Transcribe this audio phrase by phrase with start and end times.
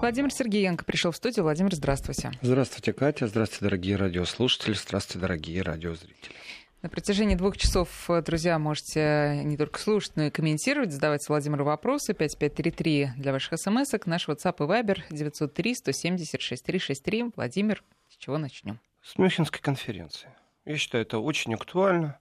[0.00, 1.44] Владимир Сергеенко пришел в студию.
[1.44, 2.30] Владимир, здравствуйте.
[2.42, 3.26] Здравствуйте, Катя.
[3.26, 4.74] Здравствуйте, дорогие радиослушатели.
[4.74, 6.34] Здравствуйте, дорогие радиозрители.
[6.82, 12.12] На протяжении двух часов, друзья, можете не только слушать, но и комментировать, задавать Владимиру вопросы.
[12.12, 14.06] 5533 для ваших смс-ок.
[14.06, 17.32] Наш WhatsApp и Viber 903 170 6363.
[17.34, 18.80] Владимир, с чего начнем?
[19.02, 20.28] С Мюнхенской конференции.
[20.66, 22.18] Я считаю, это очень актуально,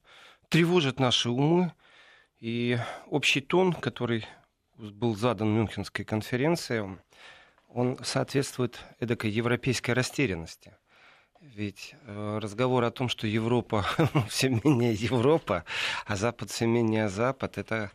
[0.49, 1.73] тревожит наши умы.
[2.39, 2.77] И
[3.07, 4.25] общий тон, который
[4.77, 6.97] был задан Мюнхенской конференции,
[7.73, 10.75] он соответствует эдакой европейской растерянности.
[11.41, 13.85] Ведь э, разговор о том, что Европа
[14.29, 15.65] все менее Европа,
[16.05, 17.91] а Запад все менее Запад, это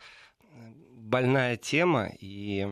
[1.09, 2.67] больная тема, и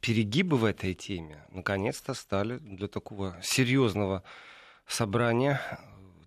[0.00, 4.24] перегибы в этой теме наконец-то стали для такого серьезного
[4.86, 5.60] собрания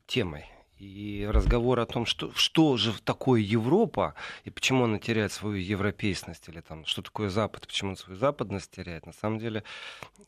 [0.06, 0.46] темой.
[0.80, 4.14] И разговор о том, что, что же такое Европа,
[4.44, 8.72] и почему она теряет свою европейственность, или там, что такое Запад, почему она свою западность
[8.72, 9.64] теряет, на самом деле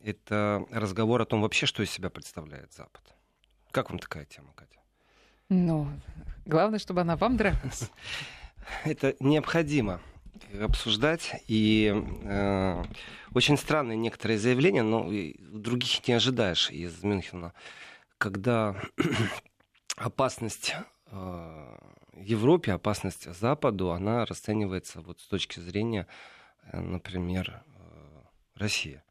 [0.02, 3.02] это разговор о том вообще, что из себя представляет Запад.
[3.70, 4.80] Как вам такая тема, Катя?
[5.48, 5.88] Ну,
[6.46, 7.90] главное, чтобы она вам нравилась.
[8.84, 10.00] Это необходимо
[10.60, 11.42] обсуждать.
[11.46, 12.84] И э,
[13.34, 15.08] очень странные некоторые заявления, но
[15.40, 17.52] других не ожидаешь из Мюнхена,
[18.18, 18.76] когда
[20.00, 20.74] опасность
[21.06, 21.76] э,
[22.16, 26.06] Европе, опасность Западу, она расценивается вот с точки зрения,
[26.72, 28.22] э, например, э,
[28.54, 29.02] России.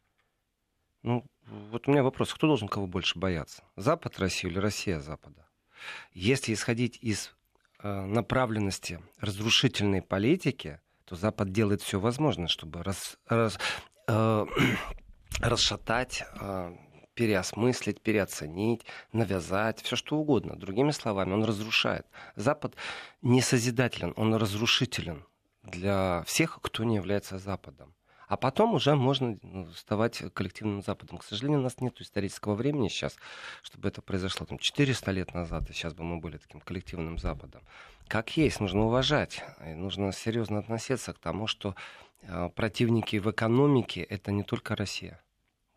[1.03, 3.63] Ну, вот у меня вопрос, кто должен кого больше бояться?
[3.75, 5.47] Запад России или Россия Запада?
[6.13, 7.33] Если исходить из
[7.81, 13.57] направленности разрушительной политики, то Запад делает все возможное, чтобы рас, рас,
[14.07, 14.45] э,
[15.39, 16.75] расшатать э,
[17.19, 20.55] переосмыслить, переоценить, навязать, все что угодно.
[20.55, 22.05] Другими словами, он разрушает.
[22.37, 22.75] Запад
[23.21, 25.25] не созидателен, он разрушителен
[25.63, 27.93] для всех, кто не является Западом.
[28.29, 31.17] А потом уже можно ну, вставать коллективным Западом.
[31.17, 33.17] К сожалению, у нас нет исторического времени сейчас,
[33.63, 37.63] чтобы это произошло там, 400 лет назад, и сейчас бы мы были таким коллективным Западом.
[38.07, 41.75] Как есть, нужно уважать, и нужно серьезно относиться к тому, что
[42.21, 45.21] э, противники в экономике— это не только Россия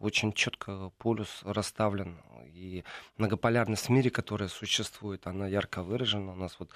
[0.03, 2.19] очень четко полюс расставлен.
[2.53, 2.85] И
[3.17, 6.33] многополярность в мире, которая существует, она ярко выражена.
[6.33, 6.71] У нас вот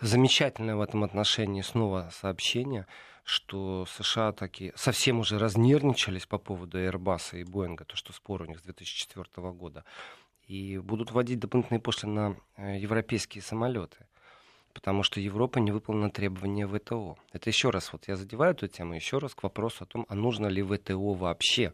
[0.00, 2.86] замечательное в этом отношении снова сообщение,
[3.24, 8.46] что США таки совсем уже разнервничались по поводу Airbus и Боинга, то, что спор у
[8.46, 9.84] них с 2004 года.
[10.46, 14.06] И будут вводить дополнительные пошлины на э, европейские самолеты
[14.78, 17.16] потому что Европа не выполнила требования ВТО.
[17.32, 20.14] Это еще раз, вот я задеваю эту тему, еще раз к вопросу о том, а
[20.14, 21.72] нужно ли ВТО вообще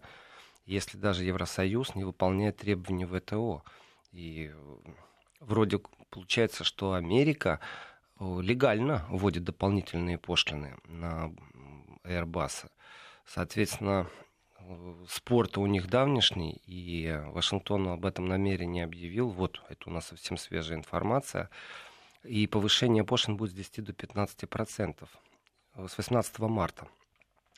[0.67, 3.63] если даже Евросоюз не выполняет требования ВТО.
[4.13, 4.53] И
[5.41, 5.81] вроде
[6.11, 7.61] получается, что Америка
[8.19, 11.33] э, легально вводит дополнительные пошлины на
[12.05, 12.71] Airbus.
[13.27, 14.09] Соответственно,
[14.59, 19.29] э, спорт у них давнишний, и Вашингтон об этом намерении объявил.
[19.29, 21.51] Вот, это у нас совсем свежая информация.
[22.23, 25.11] И повышение пошлин будет с 10 до 15 процентов
[25.77, 26.89] с 18 марта.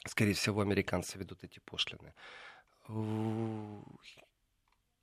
[0.07, 2.15] Скорее всего, американцы ведут эти пошлины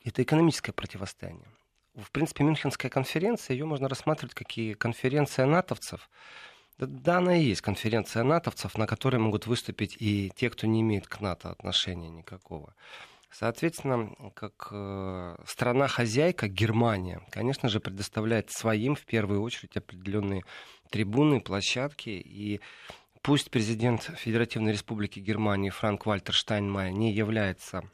[0.03, 1.47] это экономическое противостояние.
[1.95, 6.09] В принципе, Мюнхенская конференция, ее можно рассматривать как и конференция натовцев.
[6.79, 10.81] Да, да, она и есть конференция натовцев, на которой могут выступить и те, кто не
[10.81, 12.73] имеет к НАТО отношения никакого.
[13.31, 20.43] Соответственно, как э, страна-хозяйка Германия, конечно же, предоставляет своим в первую очередь определенные
[20.91, 22.09] трибуны, площадки.
[22.09, 22.61] И
[23.23, 27.89] пусть президент Федеративной Республики Германии Франк Вальтер Штайнмайер не является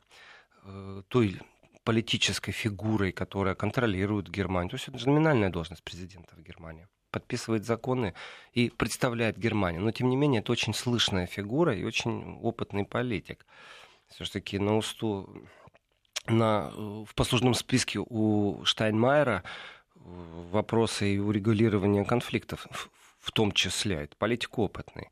[0.63, 1.39] э, той
[1.85, 7.63] политической фигурой, которая контролирует Германию, то есть это же номинальная должность президента в Германии, подписывает
[7.63, 8.13] законы
[8.53, 9.81] и представляет Германию.
[9.81, 13.45] Но, тем не менее, это очень слышная фигура и очень опытный политик.
[14.09, 15.47] Все-таки на усту
[16.25, 19.99] на, в послужном списке у Штайнмайера э,
[20.51, 22.67] вопросы и урегулирования конфликтов
[23.19, 24.03] в том числе.
[24.03, 25.09] Это политик опытный.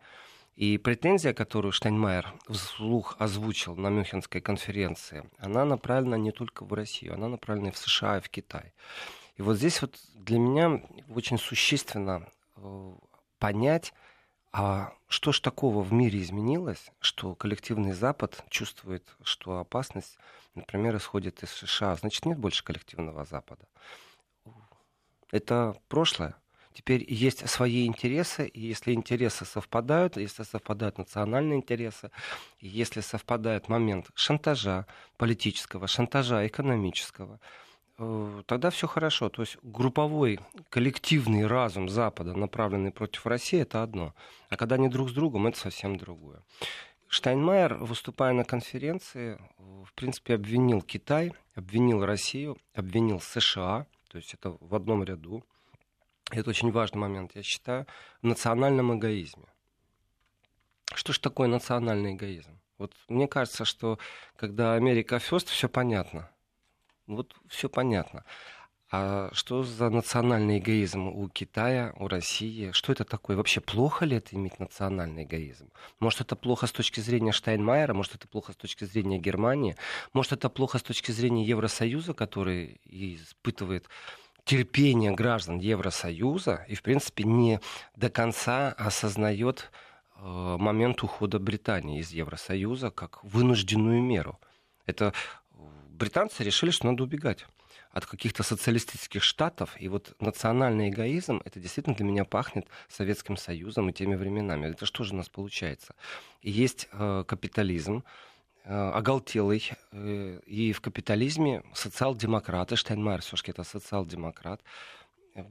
[0.56, 7.14] И претензия, которую Штайнмайер вслух озвучил на Мюнхенской конференции, она направлена не только в Россию,
[7.14, 8.74] она направлена и в США, и в Китай.
[9.36, 12.94] И вот здесь вот для меня очень существенно э,
[13.38, 13.94] понять,
[14.52, 20.18] а что ж такого в мире изменилось, что коллективный Запад чувствует, что опасность,
[20.56, 23.68] например, исходит из США, значит, нет больше коллективного Запада.
[25.32, 26.36] Это прошлое.
[26.78, 32.12] Теперь есть свои интересы, и если интересы совпадают, если совпадают национальные интересы,
[32.60, 34.86] если совпадает момент шантажа,
[35.18, 37.40] политического шантажа, экономического,
[37.98, 39.30] э, тогда все хорошо.
[39.30, 40.40] То есть групповой,
[40.70, 44.14] коллективный разум Запада, направленный против России, это одно.
[44.50, 46.44] А когда они друг с другом, это совсем другое.
[47.08, 54.56] Штайнмайер, выступая на конференции, в принципе, обвинил Китай, обвинил Россию, обвинил США, то есть это
[54.60, 55.44] в одном ряду.
[56.32, 57.88] Это очень важный момент, я считаю,
[58.22, 59.46] в национальном эгоизме.
[60.94, 62.60] Что ж такое национальный эгоизм?
[62.78, 63.98] Вот мне кажется, что
[64.36, 66.30] когда Америка Фест, все понятно.
[67.08, 68.24] Вот все понятно.
[68.90, 72.72] А что за национальный эгоизм у Китая, у России?
[72.72, 73.36] Что это такое?
[73.36, 75.70] Вообще плохо ли это иметь национальный эгоизм?
[76.00, 77.94] Может, это плохо с точки зрения Штайнмайера?
[77.94, 79.76] Может, это плохо с точки зрения Германии?
[80.14, 83.90] Может, это плохо с точки зрения Евросоюза, который испытывает
[84.48, 87.60] терпение граждан Евросоюза и, в принципе, не
[87.96, 89.70] до конца осознает
[90.16, 94.40] э, момент ухода Британии из Евросоюза как вынужденную меру.
[94.86, 95.14] Это
[95.52, 95.56] э,
[95.90, 97.46] британцы решили, что надо убегать
[97.92, 99.76] от каких-то социалистических штатов.
[99.80, 104.68] И вот национальный эгоизм, это действительно для меня пахнет Советским Союзом и теми временами.
[104.68, 105.94] Это что же у нас получается?
[106.42, 108.06] Есть э, капитализм,
[108.68, 114.62] оголтелый, э, и в капитализме социал-демократы, Штайнмайер все-таки это социал-демократ,
[115.36, 115.44] э,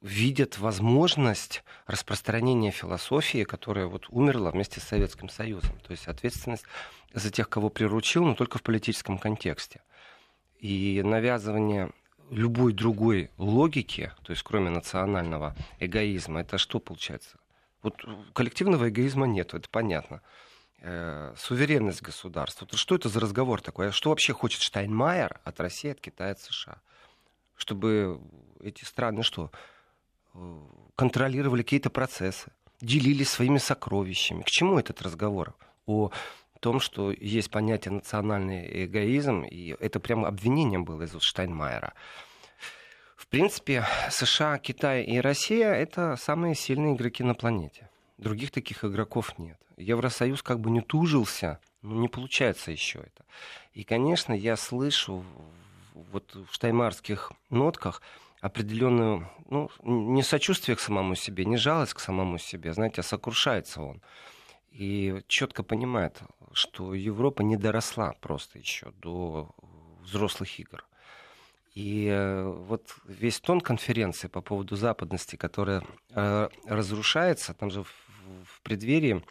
[0.00, 5.78] видят возможность распространения философии, которая вот умерла вместе с Советским Союзом.
[5.86, 6.64] То есть ответственность
[7.12, 9.80] за тех, кого приручил, но только в политическом контексте
[10.62, 11.90] и навязывание
[12.30, 17.36] любой другой логики, то есть кроме национального эгоизма, это что получается?
[17.82, 20.22] Вот коллективного эгоизма нет, это понятно.
[20.84, 22.66] Э, суверенность государства.
[22.72, 23.88] Что это за разговор такой?
[23.88, 26.78] А что вообще хочет Штайнмайер от России, от Китая, от США?
[27.54, 28.20] Чтобы
[28.60, 29.52] эти страны что?
[30.34, 30.58] Э,
[30.96, 32.50] контролировали какие-то процессы,
[32.80, 34.42] делились своими сокровищами.
[34.42, 35.54] К чему этот разговор
[35.86, 36.10] о
[36.58, 41.94] том, что есть понятие национальный эгоизм, и это прямо обвинение было из Штайнмайера.
[43.14, 47.88] В принципе, США, Китай и Россия— это самые сильные игроки на планете.
[48.22, 49.58] Других таких игроков нет.
[49.76, 53.24] Евросоюз как бы не тужился, но не получается еще это.
[53.72, 55.24] И, конечно, я слышу
[55.94, 58.00] вот в штаймарских нотках
[58.40, 63.82] определенную, ну, не сочувствие к самому себе, не жалость к самому себе, знаете, а сокрушается
[63.82, 64.02] он
[64.72, 66.20] и четко понимает,
[66.52, 69.50] что Европа не доросла просто еще до
[70.00, 70.84] взрослых игр.
[71.74, 77.84] И э, вот весь тон конференции по поводу западности, которая э, разрушается, там же
[78.44, 79.22] в преддверии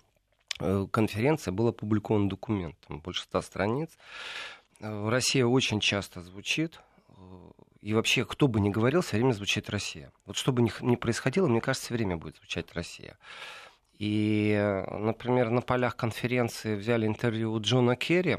[0.59, 3.89] э, конференции был опубликован документ, там больше ста страниц.
[4.79, 6.81] Россия очень часто звучит,
[7.81, 10.11] и вообще, кто бы ни говорил, все время звучит Россия.
[10.25, 13.17] Вот что бы ни происходило, мне кажется, все время будет звучать Россия.
[13.97, 18.37] И, например, на полях конференции взяли интервью у Джона Керри.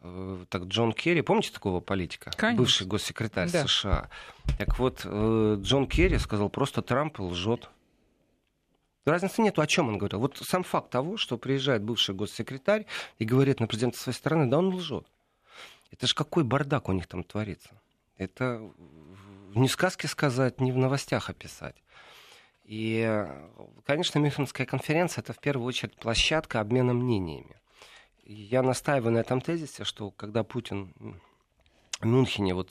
[0.00, 2.30] Э, так, Джон Керри, помните такого политика?
[2.36, 2.62] Конечно.
[2.62, 3.66] Бывший госсекретарь да.
[3.66, 4.10] США.
[4.58, 7.70] Так вот, э, Джон Керри сказал, просто Трамп лжет.
[9.04, 10.20] Разницы нету, о чем он говорил.
[10.20, 12.86] Вот сам факт того, что приезжает бывший госсекретарь
[13.18, 15.06] и говорит на президента своей страны, да он лжет.
[15.90, 17.70] Это же какой бардак у них там творится.
[18.16, 18.70] Это
[19.54, 21.76] не в сказке сказать, не в новостях описать.
[22.64, 23.26] И,
[23.84, 27.56] конечно, Мюнхенская конференция это в первую очередь площадка обмена мнениями.
[28.24, 30.94] Я настаиваю на этом тезисе, что когда Путин
[32.00, 32.70] в Мюнхене вот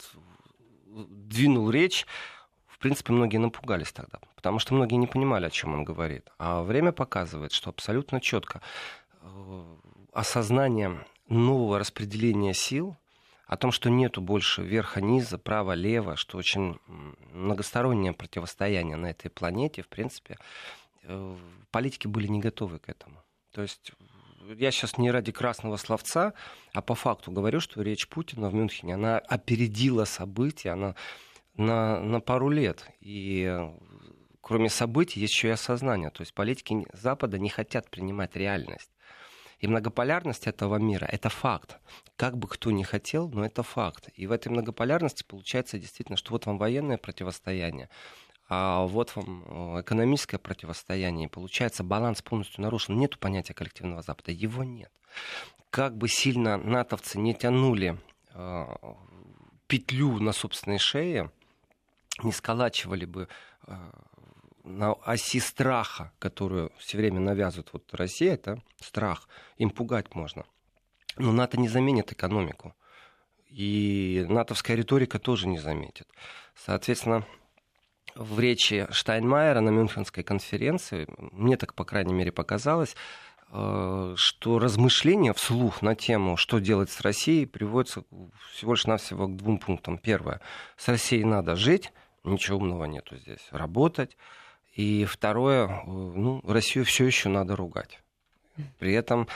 [0.88, 2.08] двинул речь,
[2.82, 6.30] принципе, многие напугались тогда, потому что многие не понимали, о чем он говорит.
[6.38, 8.62] А время показывает, что абсолютно четко
[9.22, 9.64] э,
[10.14, 12.98] осознание нового распределения сил
[13.48, 16.80] о том, что нету больше верха-низа, право-лево, что очень
[17.34, 20.38] многостороннее противостояние на этой планете, в принципе,
[21.04, 21.36] э,
[21.70, 23.22] политики были не готовы к этому.
[23.52, 23.92] То есть
[24.58, 26.34] я сейчас не ради красного словца,
[26.74, 30.96] а по факту говорю, что речь Путина в Мюнхене, она опередила события, она
[31.62, 32.86] на, на пару лет.
[33.00, 33.50] И
[34.42, 36.10] кроме событий есть еще и осознание.
[36.10, 38.92] То есть политики Запада не хотят принимать реальность.
[39.60, 41.78] И многополярность этого мира— это факт.
[42.16, 44.10] Как бы кто ни хотел, но это факт.
[44.16, 47.88] И в этой многополярности получается действительно, что вот вам военное противостояние,
[48.50, 49.44] а вот вам
[49.78, 51.28] э, экономическое противостояние.
[51.28, 52.98] И получается, баланс полностью нарушен.
[52.98, 54.32] Нету понятия коллективного Запада.
[54.32, 54.92] Его нет.
[55.70, 57.98] Как бы сильно натовцы не тянули
[58.34, 58.66] э,
[59.68, 61.32] петлю на собственной шее,
[62.24, 63.28] не сколачивали бы
[63.68, 63.74] э,
[64.64, 69.28] на оси страха, которую все время навязывает вот Россия, это страх.
[69.58, 70.46] Им пугать можно.
[71.18, 72.76] Но НАТО не заменит экономику.
[73.48, 76.08] И натовская риторика тоже не заметит.
[76.56, 77.26] Соответственно,
[78.16, 82.96] в речи Штайнмайера на Мюнхенской конференции, мне так, по крайней мере, показалось,
[83.52, 88.04] э, что размышления вслух на тему, что делать с Россией, приводятся
[88.54, 89.98] всего лишь навсего к двум пунктам.
[89.98, 90.40] Первое.
[90.78, 91.92] С Россией надо жить,
[92.24, 93.48] ничего умного нету здесь.
[93.52, 94.18] Работать.
[94.74, 98.02] И второе, ну, Россию все еще надо ругать.
[98.80, 99.28] При этом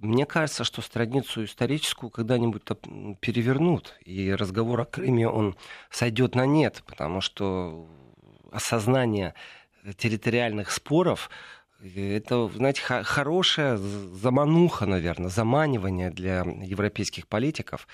[0.00, 2.62] Мне кажется, что страницу историческую когда-нибудь
[3.20, 5.56] перевернут, и разговор о Крыме, он
[5.90, 7.88] сойдет на нет, потому что
[8.52, 9.34] осознание
[9.96, 11.30] территориальных споров
[11.80, 17.86] это, знаете, хорошая замануха, наверное, заманивание для европейских политиков.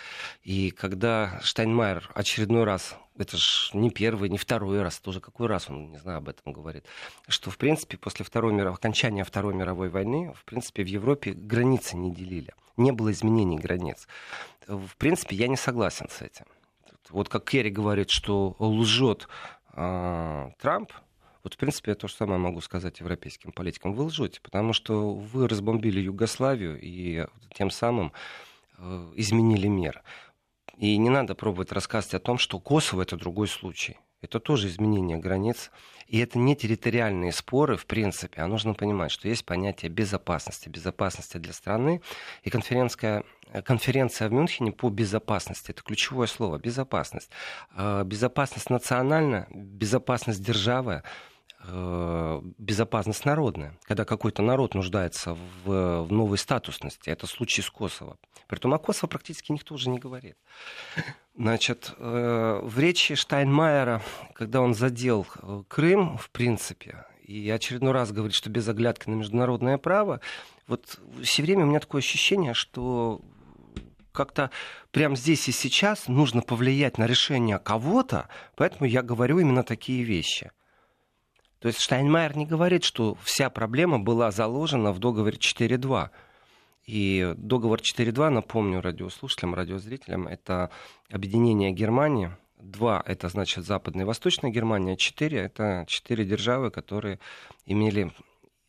[0.43, 5.69] И когда Штайнмайер очередной раз, это же не первый, не второй раз, тоже какой раз
[5.69, 6.87] он, не знаю, об этом говорит,
[7.29, 11.97] что, в принципе, после второй мировой, окончания Второй мировой войны, в принципе, в Европе границы
[11.97, 12.55] не делили.
[12.77, 14.09] Не было изменений границ.
[14.67, 16.47] В принципе, я не согласен с этим.
[17.11, 19.29] Вот как Керри говорит, что лжет
[19.75, 20.91] э, Трамп,
[21.45, 23.93] вот, в принципе, я то же самое могу сказать европейским политикам.
[23.93, 28.13] Вы лжете, потому что вы разбомбили Югославию и тем самым
[28.79, 30.03] э, изменили мир.
[30.79, 33.99] И не надо пробовать рассказывать о том, что Косово это другой случай.
[34.23, 35.71] Это тоже изменение границ.
[36.07, 38.41] И это не территориальные споры, в принципе.
[38.41, 40.71] А нужно понимать, что есть понятие безопасности.
[40.71, 42.01] Безопасности для страны.
[42.43, 43.23] И конференция,
[43.65, 45.73] конференция в Мюнхене по безопасности.
[45.73, 46.59] Это ключевое слово.
[46.59, 47.29] Безопасность.
[47.77, 51.09] Э, безопасность национальная, безопасность державы Э,
[52.59, 57.11] безопасность народная, когда какой-то народ нуждается в, в новой статусности.
[57.11, 58.19] Это случай с Косово.
[58.49, 60.37] Притом о Косово практически никто уже не говорит.
[61.37, 64.03] Значит, э, в речи Штайнмайера,
[64.35, 69.15] когда он задел э, Крым, в принципе, и очередной раз говорит, что без оглядки на
[69.15, 70.21] международное право,
[70.67, 73.21] вот все время у меня такое ощущение, что
[74.13, 74.51] как-то
[74.93, 80.53] прямо здесь и сейчас нужно повлиять на решение кого-то, поэтому я говорю именно такие вещи–
[81.65, 86.11] то есть Штайнмайер не говорит, что вся проблема была заложена в договоре 4.2.
[86.85, 90.69] И договор 4.2, напомню радиослушателям, радиозрителям, это
[91.11, 92.31] объединение Германии.
[92.59, 94.99] Два— это, значит, Западная и Восточная Германия.
[94.99, 97.19] Четыре— это четыре державы, которые
[97.65, 98.13] имели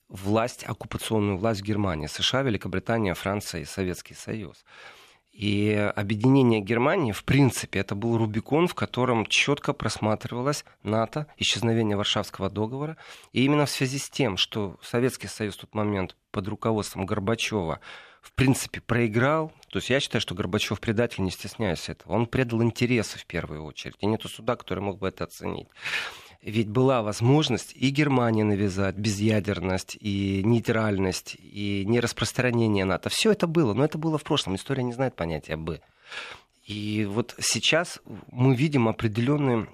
[0.07, 2.07] власть, оккупационную власть в Германии.
[2.07, 4.63] США, Великобритания, Франция и Советский Союз.
[5.35, 12.49] И объединение Германии, в принципе, это был Рубикон, в котором четко просматривалось НАТО, исчезновение Варшавского
[12.49, 12.95] договора.
[13.33, 17.81] И именно в связи с тем, что Советский Союз в тот момент под руководством Горбачева
[18.21, 19.51] в принципе, проиграл.
[19.69, 22.13] То есть я считаю, что Горбачев предатель, не стесняюсь этого.
[22.13, 23.95] Он предал интересы в первую очередь.
[23.99, 25.67] И нету суда, который мог бы это оценить.
[26.45, 33.09] Ведь была возможность и Германии навязать безъядерность, и нейтральность, и нераспространение НАТО.
[33.09, 34.53] Все это было, но это было в прошлом.
[34.53, 35.81] История не знает понятия «бы».
[36.67, 37.99] И вот сейчас
[38.31, 39.65] мы видим определенный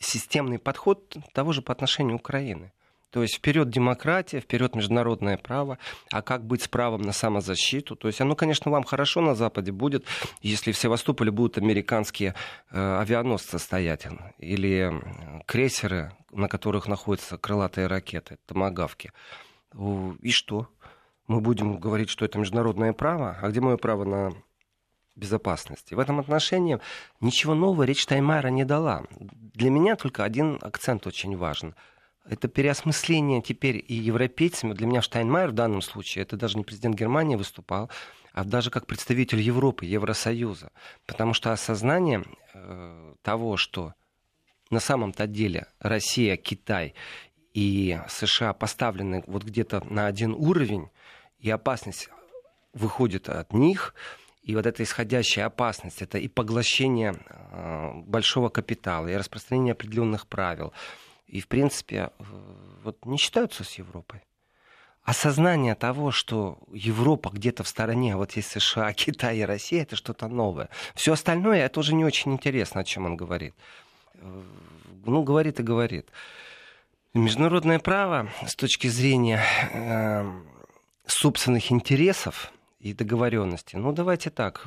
[0.00, 2.72] системный подход того же по отношению к Украине.
[3.10, 5.78] То есть вперед демократия, вперед международное право,
[6.12, 7.96] а как быть с правом на самозащиту?
[7.96, 10.04] То есть оно, конечно, вам хорошо на Западе будет,
[10.42, 12.34] если в Севастополе будут американские
[12.70, 14.92] э, авианосцы стоять или
[15.46, 19.12] крейсеры, на которых находятся крылатые ракеты, томогавки.
[20.20, 20.68] И что?
[21.28, 24.32] Мы будем говорить, что это международное право, а где мое право на
[25.16, 25.94] безопасности.
[25.94, 26.78] В этом отношении
[27.20, 29.04] ничего нового речь Таймайра не дала.
[29.10, 31.74] Для меня только один акцент очень важен–
[32.28, 34.74] это переосмысление теперь и европейцами.
[34.74, 37.90] Для меня Штайнмайер в данном случае, это даже не президент Германии выступал,
[38.32, 40.70] а даже как представитель Европы, Евросоюза.
[41.06, 43.94] Потому что осознание э, того, что
[44.70, 46.94] на самом-то деле Россия, Китай
[47.54, 50.88] и США поставлены вот где-то на один уровень,
[51.38, 52.10] и опасность
[52.74, 53.94] выходит от них,
[54.42, 60.74] и вот эта исходящая опасность, это и поглощение э, большого капитала, и распространение определенных правил–
[61.28, 62.10] и, в принципе,
[62.82, 64.22] вот не считаются с Европой.
[65.02, 69.94] Осознание того, что Европа где-то в стороне, а вот есть США, Китай и Россия, это
[69.94, 70.70] что-то новое.
[70.94, 73.54] Все остальное, это уже не очень интересно, о чем он говорит.
[74.14, 76.10] Ну, говорит и говорит.
[77.14, 79.42] Международное право с точки зрения
[79.72, 80.30] э,
[81.06, 84.66] собственных интересов и договоренностей, ну, давайте так.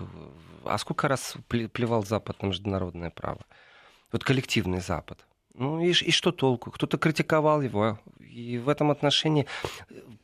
[0.66, 3.46] А сколько раз плевал Запад на международное право?
[4.12, 5.26] Вот коллективный Запад.
[5.54, 6.72] Ну и, и что толку?
[6.72, 8.00] Кто-то критиковал его.
[8.20, 9.46] И в этом отношении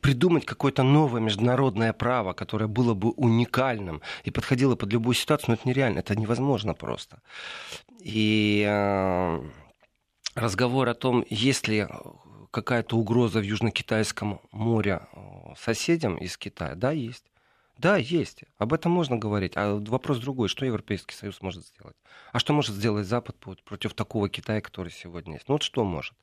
[0.01, 5.53] придумать какое-то новое международное право, которое было бы уникальным и подходило под любую ситуацию, ну
[5.55, 7.22] это нереально, это невозможно просто.
[8.00, 9.41] И э,
[10.36, 11.88] разговор о том, есть ли
[12.51, 15.19] какая-то угроза в Южно-Китайском море э,
[15.60, 17.25] соседям из Китая, да, есть.
[17.77, 18.43] Да, есть.
[18.57, 19.53] Об этом можно говорить.
[19.55, 20.48] А вопрос другой.
[20.48, 21.96] Что Европейский Союз может сделать?
[22.31, 25.48] А что может сделать Запад против такого Китая, который сегодня есть?
[25.48, 26.15] Ну вот что может?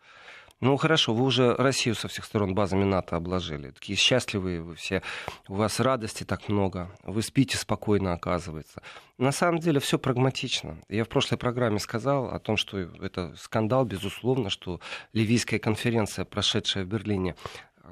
[0.61, 3.71] Ну хорошо, вы уже Россию со всех сторон базами НАТО обложили.
[3.71, 5.03] Такие счастливые вы все.
[5.49, 6.91] У вас радости так много.
[7.03, 8.83] Вы спите спокойно, оказывается.
[9.19, 10.79] На самом деле все прагматично.
[10.89, 14.81] Я в прошлой программе сказал о том, что это скандал, безусловно, что
[15.13, 17.37] Ливийская конференция, прошедшая в Берлине,
[17.83, 17.89] э,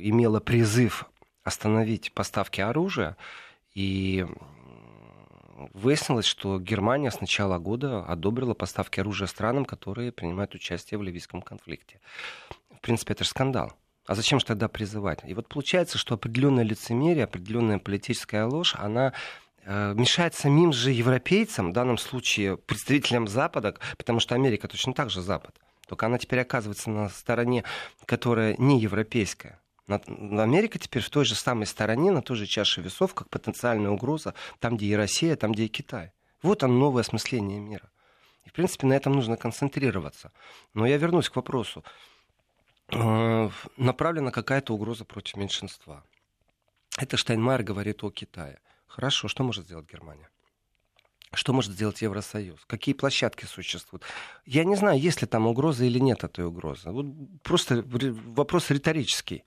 [0.00, 1.04] имела призыв
[1.46, 3.16] остановить поставки оружия.
[3.74, 4.26] И
[5.74, 11.40] выяснилось, что Германия с начала года одобрила поставки оружия странам, которые принимают участие в ливийском
[11.42, 12.00] конфликте.
[12.74, 13.72] В принципе, это же скандал.
[14.06, 15.20] А зачем же тогда призывать?
[15.24, 19.12] И вот получается, что определенное лицемерие, определенная политическая ложь, она
[19.64, 25.10] э, мешает самим же европейцам, в данном случае представителям Запада, потому что Америка точно так
[25.10, 25.54] же Запад.
[25.88, 27.62] Только она теперь оказывается на стороне,
[28.04, 29.60] которая не европейская.
[29.88, 34.34] Америка теперь в той же самой стороне, на той же чаше весов, как потенциальная угроза,
[34.58, 36.12] там, где и Россия, там, где и Китай.
[36.42, 37.90] Вот оно новое осмысление мира.
[38.44, 40.32] И, в принципе, на этом нужно концентрироваться.
[40.74, 41.84] Но я вернусь к вопросу.
[42.88, 46.04] Э, направлена какая-то угроза против меньшинства.
[46.98, 48.60] Это Штайнмайер говорит о Китае.
[48.86, 50.30] Хорошо, что может сделать Германия?
[51.32, 52.64] Что может сделать Евросоюз?
[52.66, 54.04] Какие площадки существуют?
[54.46, 56.90] Я не знаю, есть ли там угроза или нет этой угрозы.
[56.90, 57.06] Вот
[57.42, 59.44] просто вопрос риторический.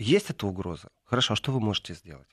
[0.00, 0.88] Есть эта угроза?
[1.04, 2.26] Хорошо, а что вы можете сделать?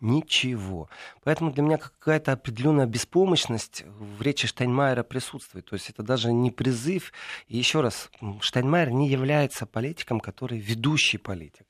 [0.00, 0.88] Ничего.
[1.22, 5.66] Поэтому для меня какая-то определенная беспомощность в речи Штайнмайера присутствует.
[5.66, 7.12] То есть это даже не призыв.
[7.46, 11.66] И еще раз, Штайнмайер не является политиком, который ведущий политик.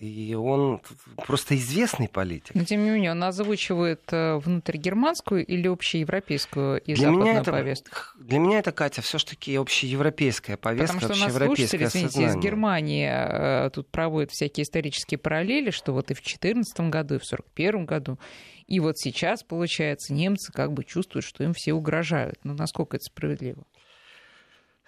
[0.00, 0.80] И он
[1.26, 2.54] просто известный политик.
[2.54, 7.50] Но тем не менее, он озвучивает э, внутригерманскую или общеевропейскую и для западную меня это,
[7.50, 7.96] повестку?
[8.18, 12.42] Для меня это, Катя, все таки общеевропейская повестка, Потому что общеевропейское нас слушатели, извините, из
[12.42, 17.24] Германии э, тут проводят всякие исторические параллели, что вот и в 2014 году, и в
[17.26, 18.18] 1941 году,
[18.70, 22.38] и вот сейчас, получается, немцы как бы чувствуют, что им все угрожают.
[22.44, 23.64] Но насколько это справедливо?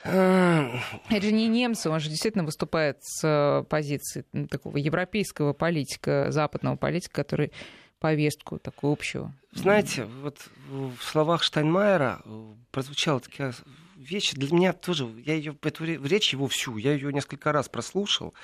[0.04, 6.76] Это же не немцы, он же действительно выступает с э, позиции такого европейского политика, западного
[6.76, 7.52] политика, который
[8.00, 9.32] повестку такую общую.
[9.52, 13.54] Знаете, вот в словах Штайнмайера э, прозвучала такая
[13.96, 18.34] вещь, для меня тоже, я ее, эту речь его всю, я ее несколько раз прослушал,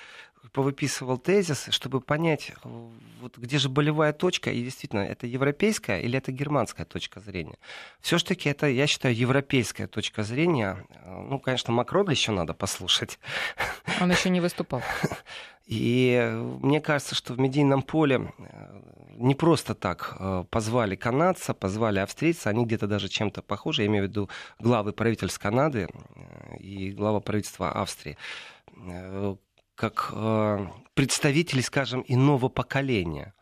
[0.52, 2.68] повыписывал тезисы, чтобы понять, э,
[3.20, 7.58] вот где же болевая точка, и действительно, это европейская или это германская точка зрения.
[8.00, 10.84] Все-таки это, я считаю, европейская точка зрения.
[10.90, 13.18] Э, ну, конечно, Макрона еще надо послушать.
[14.00, 14.82] Он еще не выступал.
[15.66, 18.80] И мне кажется, что в медийном поле э,
[19.16, 20.16] не просто так
[20.50, 25.40] позвали канадца, позвали австрийца, они где-то даже чем-то похожи, я имею в виду главы правительств
[25.40, 25.88] Канады
[26.60, 28.16] и глава правительства Австрии
[29.78, 33.32] как э, представители, скажем, иного поколения.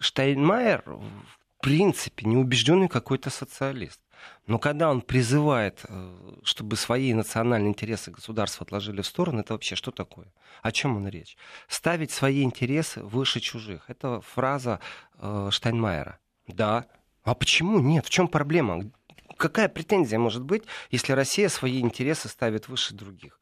[0.00, 4.00] Штайнмайер, в принципе, неубежденный какой-то социалист.
[4.48, 9.76] Но когда он призывает, э, чтобы свои национальные интересы государства отложили в сторону, это вообще
[9.76, 10.26] что такое?
[10.60, 11.36] О чем он речь?
[11.68, 13.84] Ставить свои интересы выше чужих.
[13.88, 14.80] Это фраза
[15.18, 16.18] э, Штайнмайера.
[16.48, 16.86] Да.
[17.22, 18.06] А почему нет?
[18.06, 18.90] В чем проблема?
[19.36, 23.39] Какая претензия может быть, если Россия свои интересы ставит выше других?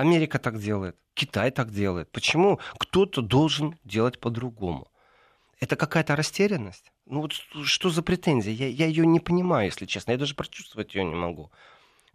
[0.00, 2.10] Америка так делает, Китай так делает.
[2.10, 4.88] Почему кто-то должен делать по-другому?
[5.60, 6.90] Это какая-то растерянность?
[7.06, 8.52] Ну вот что за претензия?
[8.52, 10.12] Я, я ее не понимаю, если честно.
[10.12, 11.50] Я даже прочувствовать ее не могу.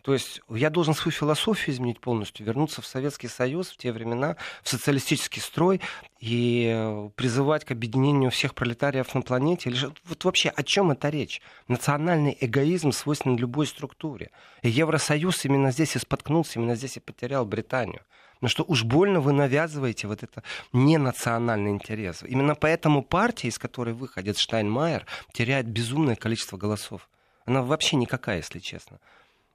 [0.06, 4.38] То есть я должен свою философию изменить полностью, вернуться в Советский Союз в те времена,
[4.62, 5.82] в социалистический строй
[6.20, 9.72] и э, призывать к объединению всех пролетариев на планете.
[9.72, 11.42] Или вот вообще о чем это речь?
[11.68, 14.30] Национальный эгоизм свойственен любой структуре.
[14.62, 18.04] И Евросоюз именно здесь и споткнулся, именно здесь и потерял Британию.
[18.42, 22.22] Ну что уж больно вы навязываете вот это ненациональный интерес.
[22.22, 27.10] Именно поэтому партия, из которой выходит Штайнмайер, теряет безумное количество голосов.
[27.46, 29.00] Она вообще никакая, если честно.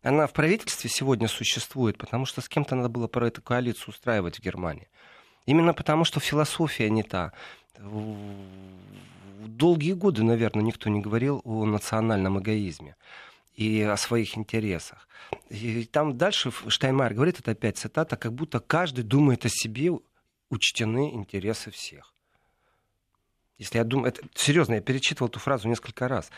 [0.02, 4.38] Она в правительстве сегодня существует, потому что с кем-то надо было про эту коалицию устраивать
[4.38, 4.88] в Германии.
[5.46, 7.32] Именно потому, что философия не та.
[9.38, 12.96] Долгие годы, наверное, никто не говорил о национальном эгоизме
[13.54, 15.06] и о своих интересах.
[15.50, 19.92] И там дальше Штайнмайер говорит, это опять цитата, как будто каждый думает о себе,
[20.50, 22.09] учтены интересы всех.
[23.60, 26.30] Если я думаю, это серьезно, я перечитывал эту фразу несколько раз.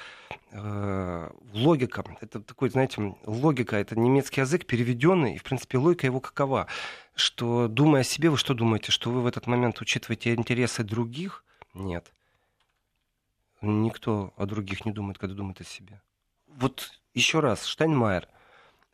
[0.50, 6.18] Э, логика, это такой, знаете, логика, это немецкий язык переведенный, и, в принципе, логика его
[6.18, 6.66] какова?
[7.14, 11.44] Что, думая о себе, вы что думаете, что вы в этот момент учитываете интересы других?
[11.74, 12.12] Нет.
[13.60, 16.02] Никто о других не думает, когда думает о себе.
[16.48, 18.26] Вот еще раз, Штайнмайер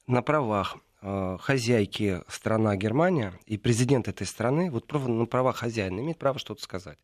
[0.07, 6.19] на правах э, хозяйки страна Германия и президент этой страны, вот на правах хозяина имеет
[6.19, 6.99] право что-то сказать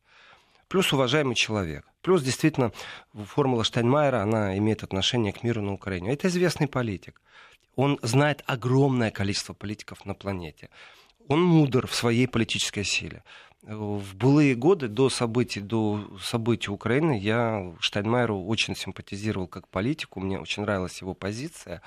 [0.68, 1.86] плюс уважаемый человек.
[2.02, 2.72] Плюс действительно
[3.14, 6.12] формула Штайнмайера, она имеет отношение к миру на Украине.
[6.12, 7.20] Это известный политик.
[7.76, 10.68] Он знает огромное количество политиков на планете.
[11.28, 13.24] Он мудр в своей политической силе.
[13.62, 20.38] В былые годы, до событий, до событий Украины, я Штайнмайеру очень симпатизировал как политику, мне
[20.38, 21.80] очень нравилась его позиция.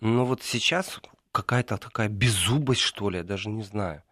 [0.00, 1.00] Но вот сейчас
[1.32, 4.02] какая-то такая беззубость, что ли, я даже не знаю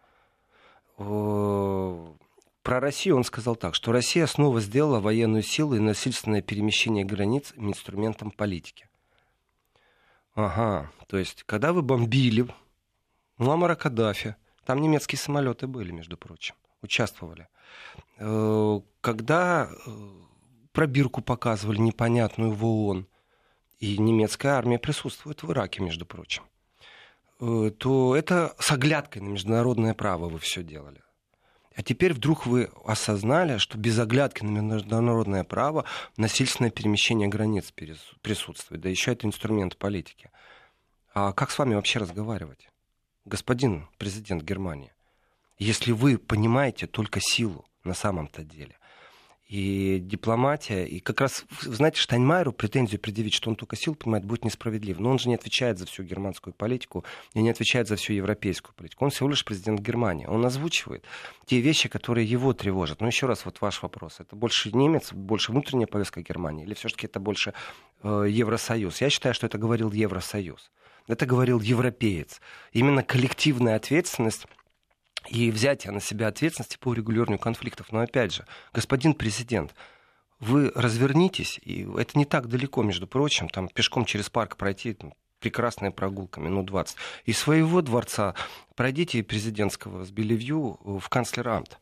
[2.63, 7.53] Про Россию он сказал так, что Россия снова сделала военную силу и насильственное перемещение границ
[7.55, 8.87] инструментом политики.
[10.35, 12.47] Ага, то есть, когда вы бомбили
[13.37, 17.47] Муаммара Каддафи, там немецкие самолеты были, между прочим, участвовали.
[18.17, 19.91] Э, когда э,
[20.71, 23.07] пробирку показывали непонятную в ООН,
[23.79, 26.43] и немецкая армия присутствует в Ираке, между прочим,
[27.39, 31.01] э, то это с оглядкой на международное право вы все делали.
[31.75, 35.85] А теперь вдруг вы осознали, что без оглядки на международное право
[36.17, 37.71] насильственное перемещение границ
[38.21, 38.81] присутствует.
[38.81, 40.29] Да еще это инструмент политики.
[41.13, 42.69] А как с вами вообще разговаривать?
[43.25, 44.91] Господин президент Германии,
[45.57, 48.75] если вы понимаете только силу на самом-то деле,
[49.51, 50.85] и дипломатия.
[50.85, 55.01] И как раз, знаете, Штайнмайеру претензию предъявить, что он только сил понимает, будет несправедливо.
[55.01, 58.73] Но он же не отвечает за всю германскую политику и не отвечает за всю европейскую
[58.73, 59.03] политику.
[59.03, 60.25] Он всего лишь президент Германии.
[60.25, 61.03] Он озвучивает
[61.45, 63.01] те вещи, которые его тревожат.
[63.01, 64.21] Но еще раз, вот ваш вопрос.
[64.21, 67.53] Это больше немец, больше внутренняя повестка Германии или все-таки это больше
[68.03, 69.01] э, Евросоюз?
[69.01, 70.71] Я считаю, что это говорил Евросоюз.
[71.07, 72.39] Это говорил европеец.
[72.71, 74.45] Именно коллективная ответственность
[75.27, 77.91] и взятие на себя ответственности по урегулированию конфликтов.
[77.91, 79.73] Но опять же, господин президент,
[80.39, 85.13] вы развернитесь, и это не так далеко, между прочим, там пешком через парк пройти, там,
[85.39, 86.95] прекрасная прогулка, минут 20.
[87.25, 88.35] Из своего дворца
[88.75, 91.79] пройдите президентского с Белевью в канцлерамт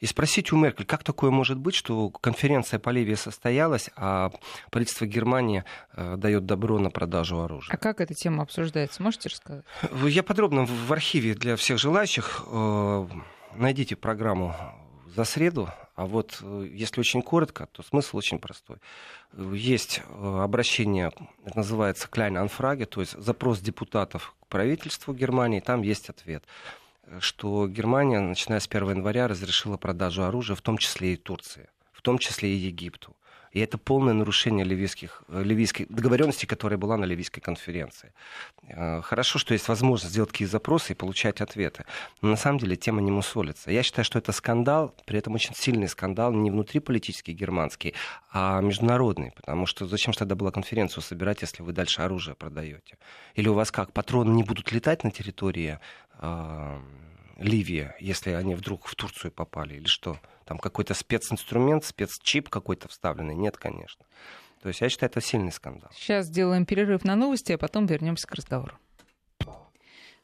[0.00, 4.30] и спросить у Меркель, как такое может быть, что конференция по Ливии состоялась, а
[4.70, 7.74] правительство Германии э, дает добро на продажу оружия.
[7.74, 9.64] А как эта тема обсуждается, можете рассказать?
[10.06, 12.44] Я подробно в архиве для всех желающих.
[12.46, 13.06] Э,
[13.56, 14.54] найдите программу
[15.14, 15.68] за среду.
[15.96, 18.76] А вот э, если очень коротко, то смысл очень простой.
[19.36, 21.10] Есть обращение,
[21.54, 26.44] называется Kleine Anfrage, то есть запрос депутатов к правительству Германии, там есть ответ
[27.20, 32.02] что Германия, начиная с 1 января, разрешила продажу оружия, в том числе и Турции, в
[32.02, 33.14] том числе и Египту.
[33.52, 38.12] И это полное нарушение ливийских, ливийской договоренности, которая была на Ливийской конференции.
[38.68, 41.84] Э, хорошо, что есть возможность сделать такие запросы и получать ответы.
[42.20, 43.70] Но на самом деле тема не мусолится.
[43.70, 47.94] Я считаю, что это скандал, при этом очень сильный скандал, не внутриполитический германский,
[48.32, 49.32] а международный.
[49.32, 52.98] Потому что зачем же тогда была конференцию собирать, если вы дальше оружие продаете?
[53.34, 55.78] Или у вас как, патроны не будут летать на территории
[57.36, 60.18] Ливии, если они вдруг в Турцию попали, или что?
[60.44, 63.34] Там какой-то специнструмент, спецчип какой-то вставленный?
[63.34, 64.04] Нет, конечно.
[64.62, 65.90] То есть я считаю, это сильный скандал.
[65.94, 68.76] Сейчас сделаем перерыв на новости, а потом вернемся к разговору.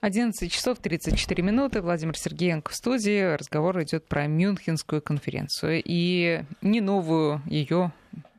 [0.00, 1.80] 11 часов 34 минуты.
[1.80, 3.34] Владимир Сергеенко в студии.
[3.36, 7.92] Разговор идет про Мюнхенскую конференцию и не новую ее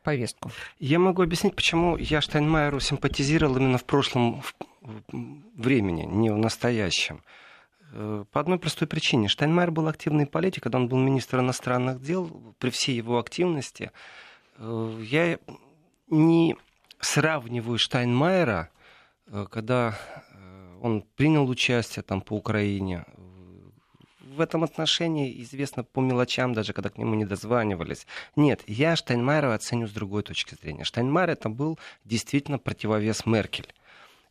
[0.04, 0.52] повестку.
[0.80, 4.44] Я могу объяснить, почему я Штайнмайеру симпатизировал именно в прошлом
[5.12, 7.24] времени, не в настоящем.
[7.98, 9.30] Э, по одной простой причине.
[9.30, 12.30] Штайнмайер был активный политик, когда он был министр иностранных дел,
[12.60, 13.92] при всей его активности.
[14.58, 15.40] Э, я
[16.10, 16.58] не
[17.00, 18.70] сравниваю Штайнмайера,
[19.28, 19.98] э, когда
[20.82, 23.06] он принял участие там, по Украине.
[24.20, 28.06] В этом отношении известно по мелочам, даже когда к нему не дозванивались.
[28.36, 30.84] Нет, я Штайнмайера оценю с другой точки зрения.
[30.84, 33.74] Штайнмайер это был действительно противовес Меркель.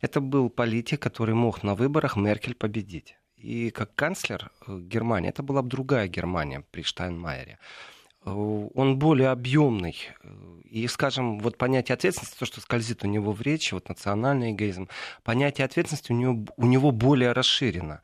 [0.01, 3.15] Это был политик, который мог на выборах Меркель победить.
[3.37, 7.59] И как канцлер э, Германии, это была бы другая Германия при Штайнмайере.
[8.25, 9.95] Э, он более объемный.
[10.23, 14.51] Э, и, скажем, вот понятие ответственности, то, что скользит у него в речи, вот национальный
[14.51, 14.89] эгоизм,
[15.23, 18.01] понятие ответственности у него, у него более расширено.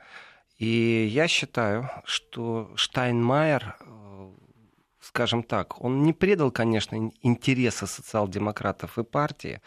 [0.58, 3.78] И я считаю, что Штайнмайер,
[5.00, 9.60] скажем так, он не предал, конечно, интересы социал-демократов и партии,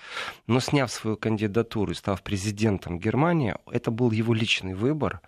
[0.46, 5.20] но сняв свою кандидатуру и став президентом Германии, это был его личный выбор.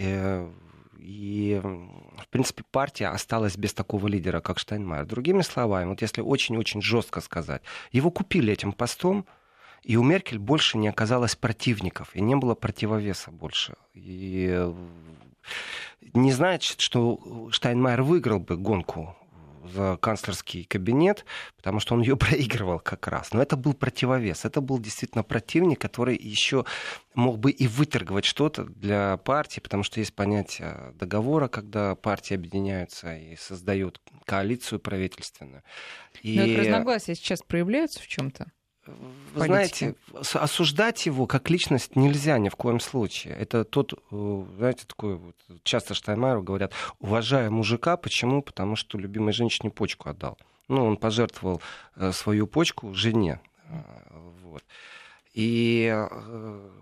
[0.00, 0.50] Э,
[0.98, 5.06] и, в принципе, партия осталась без такого лидера, как Штайнмайер.
[5.06, 9.26] Другими словами, вот если очень-очень жестко сказать, его купили этим постом,
[9.82, 13.74] и у Меркель больше не оказалось противников, и не было противовеса больше.
[13.94, 14.72] И
[16.14, 19.16] не значит, что Штайнмайер выиграл бы гонку
[19.64, 21.24] за канцлерский кабинет,
[21.56, 23.32] потому что он ее проигрывал как раз.
[23.32, 24.44] Но это был противовес.
[24.44, 26.64] Это был действительно противник, который еще
[27.14, 33.16] мог бы и выторговать что-то для партии, потому что есть понятие договора, когда партии объединяются
[33.16, 35.62] и создают коалицию правительственную.
[36.22, 36.36] И...
[36.36, 38.52] Но это разногласия сейчас проявляются в чем-то?
[39.34, 39.94] Вы знаете,
[40.34, 43.34] осуждать его как личность нельзя ни в коем случае.
[43.34, 48.42] Это тот, э, знаете, такой вот, часто Штайнмайеру говорят, уважая мужика, почему?
[48.42, 50.38] Потому что любимой женщине почку отдал.
[50.68, 51.60] Ну, он пожертвовал
[51.96, 53.40] э, свою почку жене.
[53.68, 53.82] Э,
[54.42, 54.64] вот.
[55.32, 55.96] И,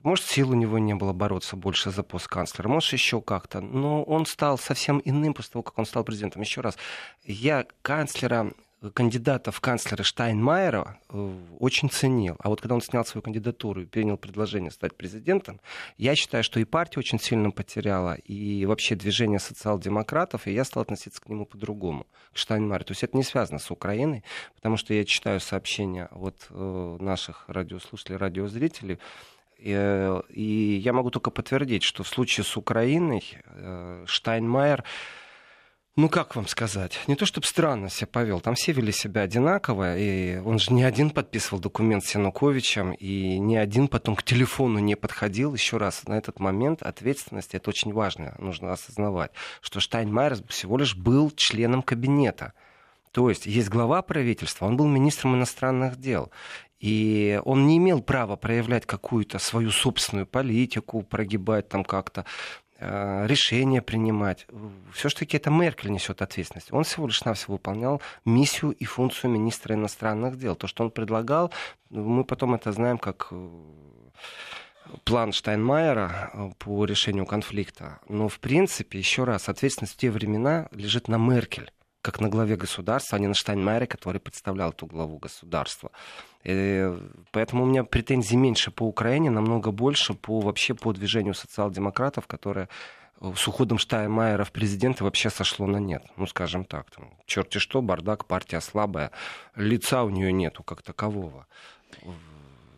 [0.03, 3.61] может, сил у него не было бороться больше за пост канцлера, может, еще как-то.
[3.61, 6.41] Но он стал совсем иным после того, как он стал президентом.
[6.41, 6.79] Еще раз,
[7.25, 8.53] я канцлера
[8.95, 12.37] кандидата в канцлеры Штайнмайера э, очень ценил.
[12.39, 15.61] А вот когда он снял свою кандидатуру и принял предложение стать президентом,
[15.97, 20.83] я считаю, что и партия очень сильно потеряла, и вообще движение социал-демократов, и я стал
[20.83, 22.85] относиться к нему по-другому, к Штайнмайеру.
[22.85, 24.23] То есть это не связано с Украиной,
[24.55, 28.99] потому что я читаю сообщения от э, наших радиослушателей, радиозрителей,
[29.59, 33.39] э, и я могу только подтвердить, что в случае с Украиной
[34.07, 34.85] Штайнмайер
[35.99, 39.99] ну как вам сказать, не то чтобы странно себя повел, там все вели себя одинаково,
[39.99, 44.79] и он же не один подписывал документ с Януковичем, и ни один потом к телефону
[44.79, 45.55] не подходил.
[45.55, 50.95] Еще раз, на этот момент ответственность, это очень важно, нужно осознавать, что Штайнмайер всего лишь
[50.95, 52.53] был членом кабинета.
[53.11, 56.31] То есть есть глава правительства, он был министром иностранных дел.
[56.79, 62.25] И он не имел права проявлять какую-то свою собственную политику, прогибать там как-то.
[62.81, 64.47] Э, решения принимать.
[64.93, 66.73] Все-таки это Меркель несет ответственность.
[66.73, 70.55] Он всего лишь навсего выполнял миссию и функцию министра иностранных дел.
[70.55, 71.53] То, что он предлагал,
[71.91, 73.49] мы потом это знаем как э,
[75.03, 77.99] план Штайнмайера э, по решению конфликта.
[78.09, 82.57] Но, в принципе, еще раз, ответственность в те времена лежит на Меркель как на главе
[82.57, 85.91] государства, а не на Штайнмайере, который представлял эту главу государства.
[86.45, 86.97] И
[87.33, 92.69] поэтому у меня претензий меньше по Украине, намного больше по, вообще по движению социал-демократов, которое
[93.21, 96.05] э, с уходом Штайнмайера в президенты вообще сошло на нет.
[96.17, 99.11] Ну, скажем так, там, черти что, бардак, партия слабая,
[99.57, 101.47] лица у нее нету как такового.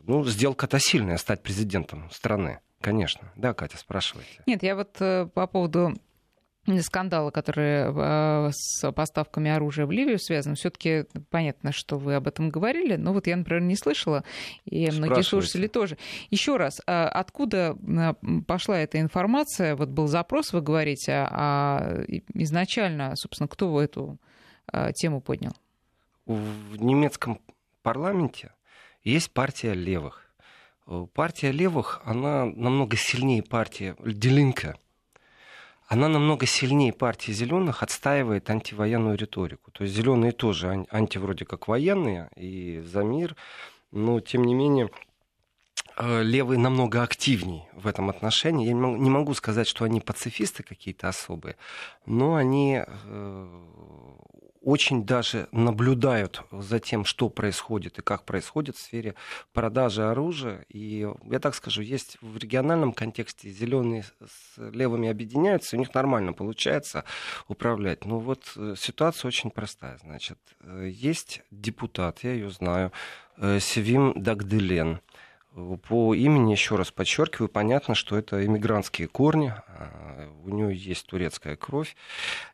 [0.06, 2.60] Ну, сделка-то сильная, стать президентом страны.
[2.80, 3.30] Конечно.
[3.36, 4.42] Да, Катя, спрашивайте.
[4.46, 5.94] Нет, я вот э, по поводу
[6.78, 7.92] скандала, который
[8.46, 13.12] э, с поставками оружия в Ливию связан, все-таки понятно, что вы об этом говорили, но
[13.12, 14.22] вот я, например, не слышала,
[14.64, 15.98] и многие слушатели тоже.
[16.30, 18.14] Еще раз, а откуда э,
[18.46, 19.74] пошла эта информация?
[19.74, 22.04] Вот был запрос, вы говорите, а
[22.34, 24.18] изначально, собственно, кто эту
[24.72, 25.52] э, тему поднял?
[26.26, 27.40] В немецком
[27.82, 28.52] парламенте
[29.02, 30.26] есть партия левых.
[31.14, 34.76] Партия левых, она намного сильнее партии Делинка
[35.90, 39.72] она намного сильнее партии зеленых отстаивает антивоенную риторику.
[39.72, 43.34] То есть зеленые тоже анти вроде как военные и за мир,
[43.90, 44.88] но тем не менее
[45.96, 48.68] э, левые намного активнее в этом отношении.
[48.68, 51.56] Я не могу сказать, что они пацифисты какие-то особые,
[52.06, 53.60] но они э,
[54.60, 59.14] очень даже наблюдают за тем, что происходит и как происходит в сфере
[59.52, 60.66] продажи оружия.
[60.68, 66.32] И я так скажу, есть в региональном контексте зеленые с левыми объединяются, у них нормально
[66.32, 67.04] получается
[67.48, 68.04] управлять.
[68.04, 69.98] Но вот э, ситуация очень простая.
[69.98, 72.92] Значит, э, есть депутат, я ее знаю,
[73.38, 75.00] э, Севим Дагделен.
[75.52, 81.56] По имени, еще раз подчеркиваю, понятно, что это иммигрантские корни, а, у нее есть турецкая
[81.56, 81.96] кровь.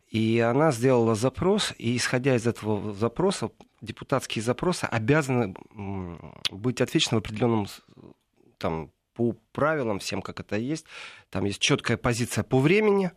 [0.09, 3.51] И она сделала запрос, и исходя из этого запроса,
[3.83, 5.55] депутатские запросы обязаны
[6.51, 7.67] быть отвечены в определенном
[8.57, 10.87] там, по правилам всем, как это есть.
[11.31, 13.11] Там есть четкая позиция по времени,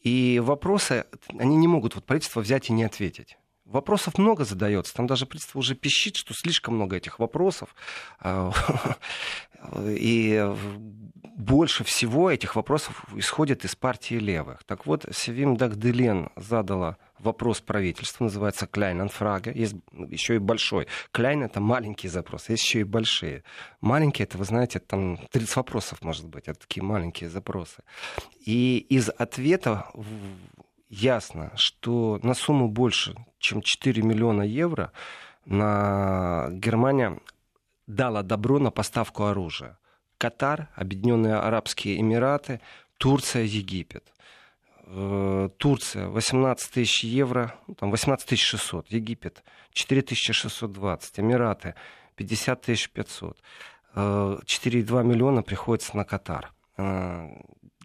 [0.00, 1.06] и вопросы,
[1.38, 3.36] они не могут вот правительство взять и не ответить.
[3.68, 4.94] Вопросов много задается.
[4.94, 7.74] Там даже правительство уже пищит, что слишком много этих вопросов.
[8.18, 8.50] А,
[9.86, 10.54] и
[11.36, 14.64] больше всего этих вопросов исходит из партии левых.
[14.64, 19.52] Так вот, Севим Дагделен задала вопрос правительству, называется Кляйнанфрага.
[19.52, 19.76] Есть
[20.08, 20.86] еще и большой.
[21.12, 23.44] Кляйн— это маленький запрос, есть еще и большие.
[23.82, 27.82] Маленькие— это, вы знаете, там 30 вопросов, может быть, это такие маленькие запросы.
[28.46, 29.90] И из ответа
[30.88, 34.92] ясно, что на сумму больше, чем 4 миллиона евро,
[35.44, 37.18] на Германия
[37.86, 39.78] дала добро на поставку оружия.
[40.18, 42.60] Катар, Объединенные Арабские Эмираты,
[42.98, 44.12] Турция, Египет.
[44.84, 51.74] Э, Турция 18 тысяч евро, ну, там 18 600, Египет 4 620, Эмираты
[52.16, 52.60] 50
[52.92, 53.38] 500,
[53.94, 56.52] 4,2 миллиона приходится на Катар.
[56.76, 57.28] Э,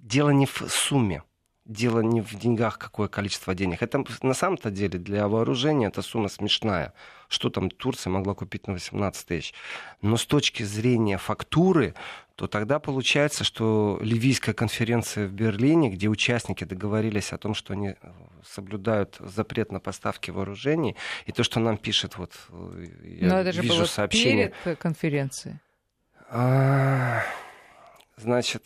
[0.02, 1.24] дело не в сумме,
[1.66, 3.82] дело не в деньгах, какое количество денег.
[3.82, 6.94] Это на самом-то деле для вооружения эта сумма смешная.
[7.30, 9.54] Что там Турция могла купить на 18 тысяч?
[10.02, 11.96] Но с точки зрения фактуры,
[12.36, 17.90] то тогда получается, что Ливийская конференция в Берлине, где участники договорились о том, что они
[17.90, 17.96] э,
[18.44, 20.96] соблюдают запрет на поставки вооружений,
[21.26, 24.52] и то, что нам пишет, вот э, я Но это же вижу было сообщение...
[24.64, 25.56] перед конференцией.
[26.30, 27.22] А...
[28.18, 28.64] Значит,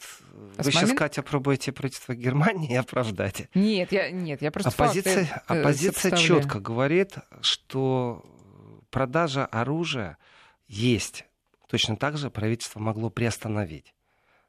[0.58, 3.48] а вы сейчас, Катя, пробуете правительство Германии оправдать?
[3.54, 8.24] Нет, я, нет, я просто Оппозиция, факты э, оппозиция четко говорит, что
[8.90, 10.18] продажа оружия
[10.68, 11.26] есть.
[11.70, 13.94] Точно так же правительство могло приостановить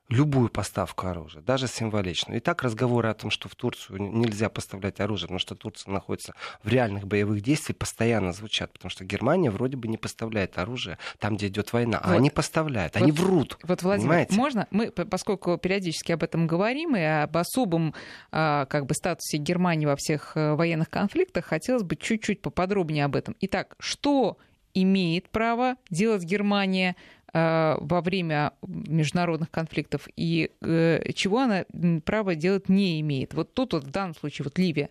[0.08, 2.38] любую поставку оружия, даже символичную.
[2.38, 6.34] И так разговоры о том, что в Турцию нельзя поставлять оружие, потому что Турция находится
[6.62, 11.36] в реальных боевых действиях, постоянно звучат, потому что Германия вроде бы не поставляет оружие там,
[11.36, 12.16] где идет война, а вот.
[12.16, 13.58] они поставляют, вот, они врут.
[13.62, 14.34] Вот, Владимир, понимаете?
[14.34, 14.66] можно?
[14.70, 17.94] Мы, поскольку периодически об этом говорим и об особом
[18.32, 23.14] а, как бы статусе Германии во всех э, военных конфликтах, хотелось бы чуть-чуть поподробнее об
[23.14, 23.36] этом.
[23.40, 24.38] Итак, что
[24.74, 26.96] имеет право делать Германия
[27.32, 31.64] во время международных конфликтов и э, чего она
[32.04, 33.34] право делать не имеет.
[33.34, 34.90] Вот тут вот в данном случае вот Ливия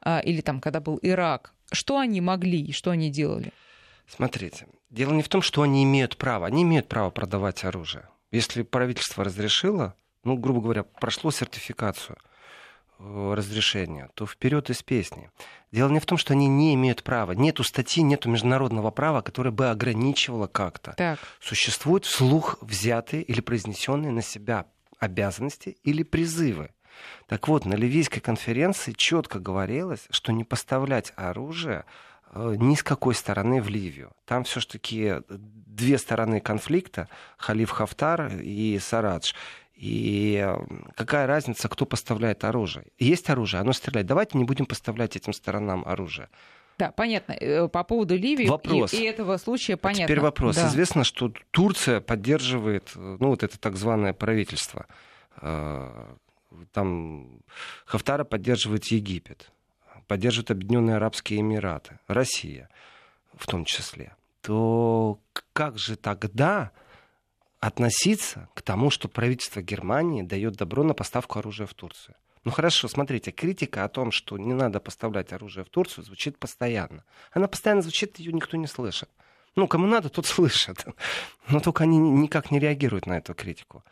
[0.00, 3.52] а, или там, когда был Ирак, что они могли и что они делали?
[4.08, 6.46] Смотрите, дело не в том, что они имеют право.
[6.46, 8.08] Они имеют право продавать оружие.
[8.30, 12.31] Если правительство разрешило, ну, грубо говоря, прошло сертификацию– Э,
[13.34, 15.30] разрешения, то вперед из песни.
[15.72, 17.32] Дело не в том, что они не имеют права.
[17.32, 20.92] Нету статьи, нету международного права, которое бы ограничивало как-то.
[20.92, 21.18] Так.
[21.40, 24.66] Существуют вслух взятые или произнесенные на себя
[24.98, 26.70] обязанности или призывы.
[27.26, 31.84] Так вот, на Ливийской конференции четко говорилось, что не поставлять оружие
[32.30, 34.12] э, ни с какой стороны в Ливию.
[34.26, 39.32] Там все-таки две стороны конфликта, Халиф Хафтар и Сарадж.
[39.82, 40.48] И
[40.94, 42.86] какая разница, кто поставляет оружие?
[43.00, 44.06] Есть оружие, оно стреляет.
[44.06, 46.28] Давайте не будем поставлять этим сторонам оружие.
[46.78, 47.32] Да, понятно.
[47.32, 48.92] Э, по поводу Ливии вопрос.
[48.92, 50.04] И, и этого случая понятно.
[50.04, 50.54] А теперь вопрос.
[50.54, 50.68] Да.
[50.68, 54.86] Известно, что Турция поддерживает, ну, вот это так званое правительство.
[55.40, 56.14] Э,
[56.70, 57.40] там
[57.84, 59.50] Хафтара поддерживает Египет,
[60.06, 62.68] поддерживает Объединенные Арабские Эмираты, Россия
[63.34, 64.14] в том числе.
[64.42, 65.18] То
[65.52, 66.70] как же тогда
[67.62, 72.16] относиться к тому, что правительство Германии дает добро на поставку оружия в Турцию.
[72.42, 77.04] Ну хорошо, смотрите, критика о том, что не надо поставлять оружие в Турцию, звучит постоянно.
[77.30, 79.08] Она постоянно звучит, ее никто не слышит.
[79.54, 80.84] Ну, кому надо, тот слышит.
[81.48, 83.84] Но только они никак не реагируют на эту критику.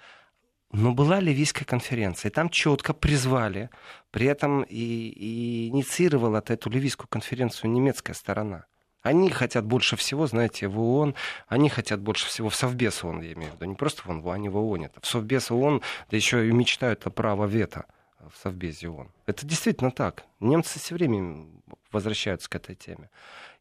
[0.73, 3.71] Но была Ливийская конференция, и там четко призвали,
[4.11, 8.65] при этом и, и инициировала эту Ливийскую конференцию немецкая сторона.
[9.03, 11.15] Они хотят больше всего, знаете, в ООН,
[11.49, 14.31] они хотят больше всего в Совбез ООН, я имею в виду, не просто в ООН,
[14.31, 14.85] они в ООН.
[14.85, 17.87] Это в Совбез ООН, да еще и мечтают о право вето
[18.19, 19.11] в Совбезе ООН.
[19.27, 20.25] Это действительно так.
[20.41, 21.47] Немцы все время
[21.91, 23.09] возвращаются к этой теме.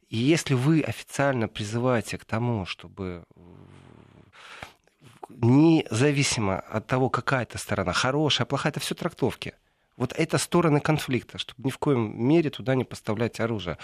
[0.10, 3.23] И если вы официально призываете к тому, чтобы
[5.30, 9.54] независимо от того, какая это сторона, хорошая, плохая, это все трактовки.
[10.00, 13.78] Вот это стороны конфликта, чтобы ни в коем мере туда не поставлять оружие.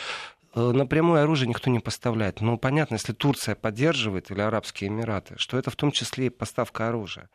[0.56, 2.40] Э, напрямую оружие никто не поставляет.
[2.40, 6.88] Но понятно, если Турция поддерживает или Арабские Эмираты, что это в том числе и поставка
[6.88, 7.30] оружия.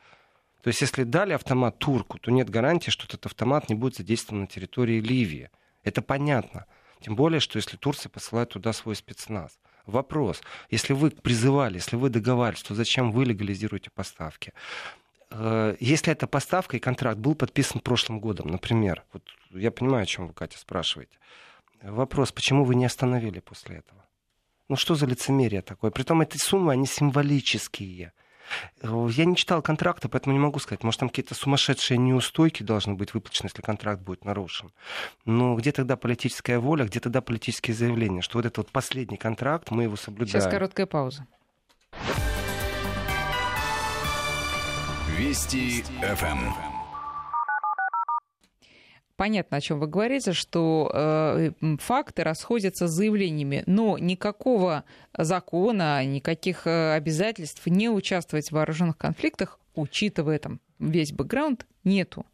[0.63, 4.43] То есть если дали автомат турку, то нет гарантии, что этот автомат не будет задействован
[4.43, 5.51] на территории Ливии.
[5.85, 6.65] Это понятно.
[7.01, 9.59] Тем более, что если Турция посылает туда свой спецназ.
[9.85, 10.41] Вопрос.
[10.71, 14.55] Если вы призывали, если вы договаривались, то зачем вы легализируете поставки?
[15.31, 20.07] Э, если эта поставка и контракт был подписан прошлым годом, например, вот я понимаю, о
[20.07, 21.19] чем вы, Катя, спрашиваете.
[21.83, 24.05] Вопрос, почему вы не остановили после этого?
[24.69, 25.91] Ну что за лицемерие такое?
[25.91, 28.13] Притом эти суммы, они символические.
[28.83, 30.83] Я не читал контракта, поэтому не могу сказать.
[30.83, 34.73] Может, там какие-то сумасшедшие неустойки должны быть выплачены, если контракт будет нарушен.
[35.25, 39.71] Но где тогда политическая воля, где тогда политические заявления, что вот этот вот последний контракт,
[39.71, 40.29] мы его соблюдаем.
[40.29, 41.27] Сейчас короткая пауза.
[45.21, 46.39] Вести ФМ
[49.17, 56.67] понятно, о чем вы говорите, что э, факты расходятся с заявлениями, но никакого закона, никаких
[56.67, 62.25] э, обязательств не участвовать в вооруженных конфликтах, учитывая там весь бэкграунд, нету.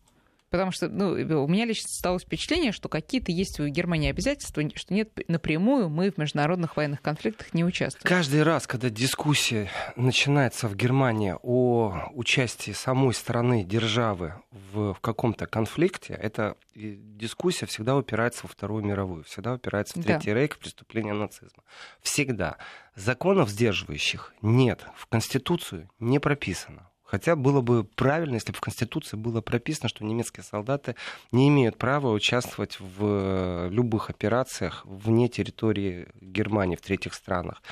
[0.57, 1.11] Потому что ну,
[1.45, 6.11] у меня лично стало впечатление, что какие-то есть у Германии обязательства, что нет, напрямую мы
[6.11, 8.03] в международных военных конфликтах не участвуем.
[8.09, 15.47] Каждый раз, когда дискуссия начинается в Германии о участии самой страны, державы в, в каком-то
[15.47, 20.35] конфликте, эта дискуссия всегда упирается во Вторую мировую, всегда упирается в Третий да.
[20.35, 21.63] рейх, преступление нацизма.
[22.01, 22.57] Всегда.
[22.95, 24.87] Законов сдерживающих нет.
[24.97, 26.89] В Конституцию не прописано.
[27.07, 30.97] Хотя было бы правильно, если бы в Конституции было прописано, что немецкие солдаты
[31.31, 37.63] не имеют права участвовать в э, любых операциях вне территории Германии, в третьих странах.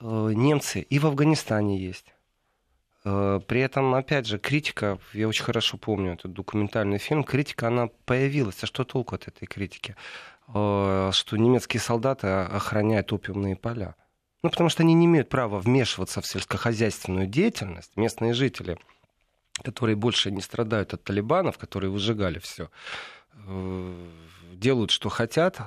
[0.00, 2.14] Э, немцы и в Афганистане есть.
[3.04, 7.88] Э, при этом, опять же, критика, я очень хорошо помню этот документальный фильм, критика, она
[8.06, 8.64] появилась.
[8.64, 9.96] А что толку от этой критики?
[10.48, 13.96] Что немецкие солдаты охраняют опиумные поля.
[14.42, 17.96] Ну, потому что они не имеют права вмешиваться в сельскохозяйственную деятельность.
[17.96, 18.78] Местные жители,
[19.62, 22.70] которые больше не страдают от талибанов, которые выжигали все,
[23.34, 24.10] э,
[24.52, 25.60] делают, что хотят,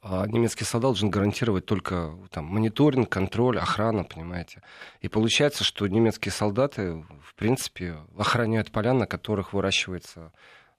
[0.00, 4.62] а немецкий солдат должен гарантировать только там, мониторинг, контроль, охрана, понимаете.
[5.00, 10.32] И получается, что немецкие солдаты, в принципе, охраняют поля, на которых выращивается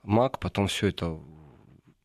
[0.03, 1.19] мак, потом все это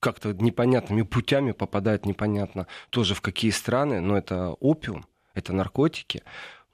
[0.00, 6.22] как-то непонятными путями попадает непонятно тоже в какие страны, но это опиум, это наркотики.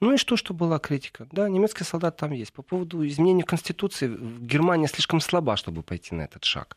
[0.01, 1.27] Ну и что, что была критика?
[1.33, 2.53] Да, немецкий солдат там есть.
[2.53, 4.09] По поводу изменения Конституции,
[4.41, 6.77] Германия слишком слаба, чтобы пойти на этот шаг.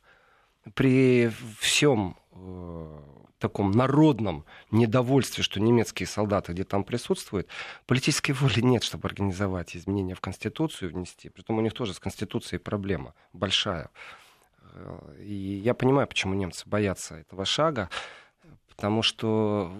[0.74, 3.00] При всем э,
[3.44, 7.48] таком народном недовольстве, что немецкие солдаты где там присутствуют,
[7.86, 11.28] политической воли нет, чтобы организовать изменения в Конституцию внести.
[11.28, 13.90] Притом у них тоже с Конституцией проблема большая.
[14.74, 17.90] Э, и я понимаю, почему немцы боятся этого шага,
[18.70, 19.74] потому что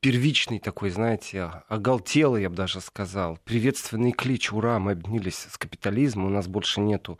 [0.00, 6.26] первичный такой, знаете, оголтелый, я бы даже сказал, приветственный клич «Ура, мы объединились с капитализмом,
[6.26, 7.18] у нас больше нету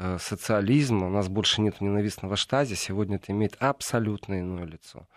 [0.00, 5.08] Э, социализма, у нас больше нет ненавистного штази, сегодня это имеет абсолютно иное лицо.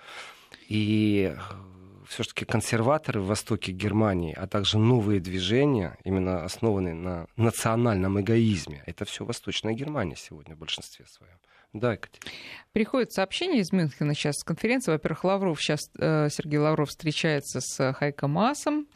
[0.70, 1.39] И э,
[2.07, 9.05] все-таки консерваторы в востоке Германии, а также новые движения, именно основанные на национальном эгоизме, это
[9.05, 11.38] все Восточная Германия сегодня в большинстве своем.
[11.74, 12.32] Да, Екатерина.
[12.74, 14.91] Приходит сообщение из Мюнхена сейчас с конференции.
[14.91, 18.88] Во-первых, Лавров сейчас, э, Сергей Лавров встречается с Хайко Маасом.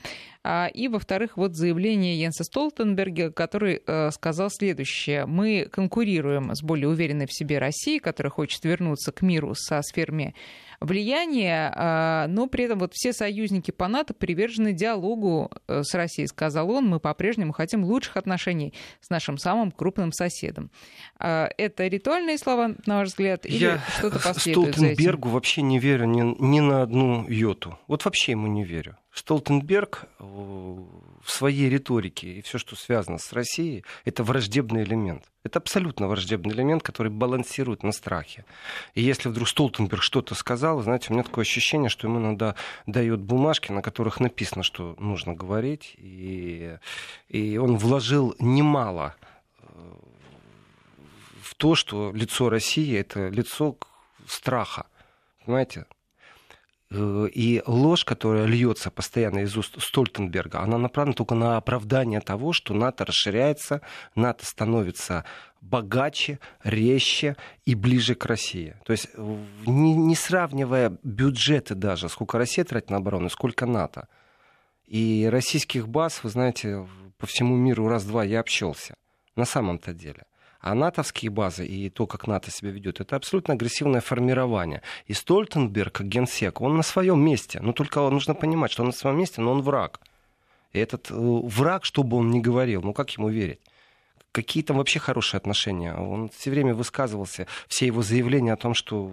[0.43, 5.26] А, и, во-вторых, вот заявление Йенса Столтенберга, который э, сказал следующее.
[5.26, 10.36] Мы конкурируем с более уверенной в себе Россией, которая хочет вернуться к миру со сферами
[10.80, 16.28] влияния, а, но при этом вот все союзники по НАТО привержены диалогу э, с Россией,
[16.28, 16.88] сказал он.
[16.88, 20.71] Мы по-прежнему хотим лучших отношений с нашим самым крупным соседом.
[21.17, 26.05] А, это ритуальные слова, на ваш взгляд, или Я что-то последует Столтенбергу вообще не верю
[26.05, 27.78] ни, ни на одну йоту.
[27.88, 28.97] Вот вообще ему не верю.
[29.16, 35.24] Столтенберг э, в своей риторике и все, что связано с Россией, это враждебный элемент.
[35.43, 38.43] Это абсолютно враждебный элемент, который балансирует на страхе.
[38.93, 42.55] И если вдруг Столтенберг что-то сказал, знаете, у меня такое ощущение, что ему иногда
[42.88, 45.95] дают бумажки, на которых написано, что нужно говорить.
[45.97, 46.78] И,
[47.30, 49.16] и он вложил немало
[49.59, 49.66] э,
[51.41, 53.78] в то, что лицо России это лицо
[54.28, 54.88] страха.
[55.45, 55.86] Понимаете?
[56.95, 62.53] Э, и ложь, которая льется постоянно из уст Стольтенберга, она направлена только на оправдание того,
[62.53, 63.81] что НАТО расширяется,
[64.15, 65.25] НАТО становится
[65.61, 67.35] богаче, резче
[67.65, 68.75] и ближе к России.
[68.85, 69.09] То есть
[69.65, 74.07] не, не сравнивая бюджеты даже, сколько Россия тратит на оборону, сколько НАТО.
[74.85, 76.87] И российских баз, вы знаете,
[77.17, 78.95] по всему миру раз-два я общался.
[79.35, 80.25] На самом-то деле.
[80.66, 84.82] А натовские базы и то, как НАТО себя ведет, это абсолютно агрессивное формирование.
[85.05, 87.59] И Стольтенберг, как генсек, он на своем месте.
[87.61, 89.99] Но только нужно понимать, что он на своем месте, но он враг.
[90.74, 93.59] И этот э, враг, что бы он ни говорил, ну как ему верить?
[94.32, 95.93] Какие там вообще хорошие отношения?
[95.93, 99.11] Он все время высказывался, все его заявления о том, что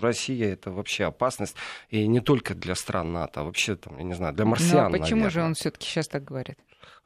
[0.00, 1.54] Россия это вообще опасность,
[1.90, 4.90] и не только для стран НАТО, а вообще, там, я не знаю, для марсиан.
[4.90, 5.30] Но почему наверное.
[5.30, 6.58] же он все-таки сейчас так говорит?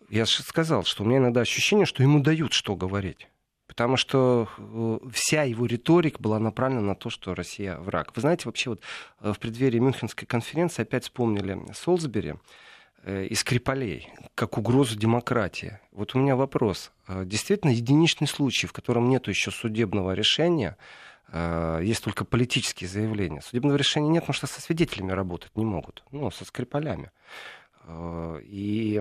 [0.09, 3.29] Я же сказал, что у меня иногда ощущение, что ему дают что говорить.
[3.73, 8.13] Потому что э, вся его риторика была направлена на то, что Россия враг.
[8.15, 8.83] Вы знаете, вообще вот
[9.21, 12.35] э, в преддверии Мюнхенской конференции опять вспомнили Солсбери
[13.03, 15.81] э, и Скрипалей как угрозу демократии.
[15.91, 16.93] Вот у меня вопрос.
[17.09, 20.77] Действительно, единичный случай, в котором нет еще судебного решения,
[21.81, 23.41] есть только политические заявления.
[23.41, 27.11] Судебного решения нет, потому что со свидетелями работать не могут, ну, со Скрипалями.
[28.43, 29.01] И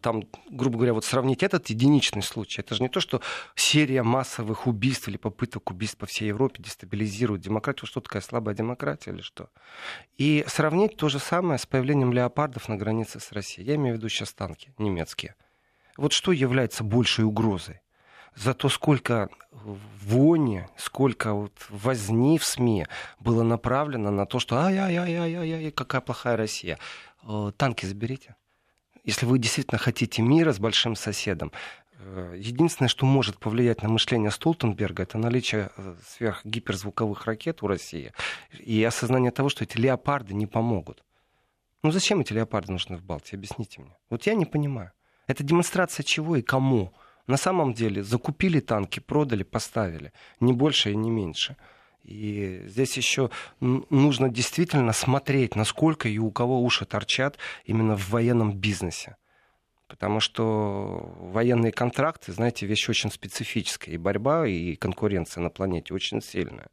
[0.00, 3.22] там, грубо говоря, вот сравнить этот единичный случай, это же не то, что
[3.54, 9.10] серия массовых убийств или попыток убийств по всей Европе дестабилизирует демократию, что такая слабая демократия
[9.10, 9.48] или что.
[10.18, 13.66] И сравнить то же самое с появлением леопардов на границе с Россией.
[13.66, 15.34] Я имею в виду сейчас танки немецкие.
[15.96, 17.80] Вот что является большей угрозой?
[18.34, 22.86] За то, сколько вони, сколько вот возни в СМИ
[23.20, 26.78] было направлено на то, что ай-яй-яй-яй-яй, какая плохая Россия.
[27.24, 28.36] Э, танки заберите
[29.04, 31.52] если вы действительно хотите мира с большим соседом,
[31.98, 38.12] э, Единственное, что может повлиять на мышление Столтенберга, это наличие э, сверхгиперзвуковых ракет у России
[38.58, 41.04] и осознание того, что эти леопарды не помогут.
[41.82, 43.36] Ну зачем эти леопарды нужны в Балтии?
[43.36, 43.96] Объясните мне.
[44.10, 44.92] Вот я не понимаю.
[45.26, 46.92] Это демонстрация чего и кому?
[47.26, 50.12] На самом деле закупили танки, продали, поставили.
[50.40, 51.56] Не больше и не меньше.
[52.04, 53.30] И здесь еще
[53.60, 59.16] нужно действительно смотреть, насколько и у кого уши торчат именно в военном бизнесе.
[59.92, 63.94] Потому что военные контракты, знаете, вещь очень специфическая.
[63.94, 66.68] И борьба, и конкуренция на планете очень сильная.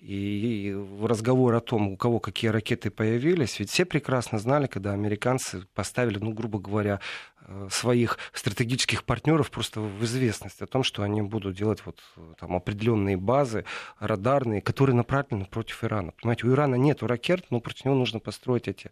[0.00, 5.66] И разговор о том, у кого какие ракеты появились, ведь все прекрасно знали, когда американцы
[5.74, 7.00] поставили, ну, грубо говоря,
[7.42, 12.00] э, своих стратегических партнеров просто в известность о том, что они будут делать вот
[12.40, 13.66] там определенные базы
[13.98, 16.12] радарные, которые направлены против Ирана.
[16.12, 18.90] Понимаете, у Ирана нет ракет, но против него нужно построить эти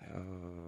[0.00, 0.58] э,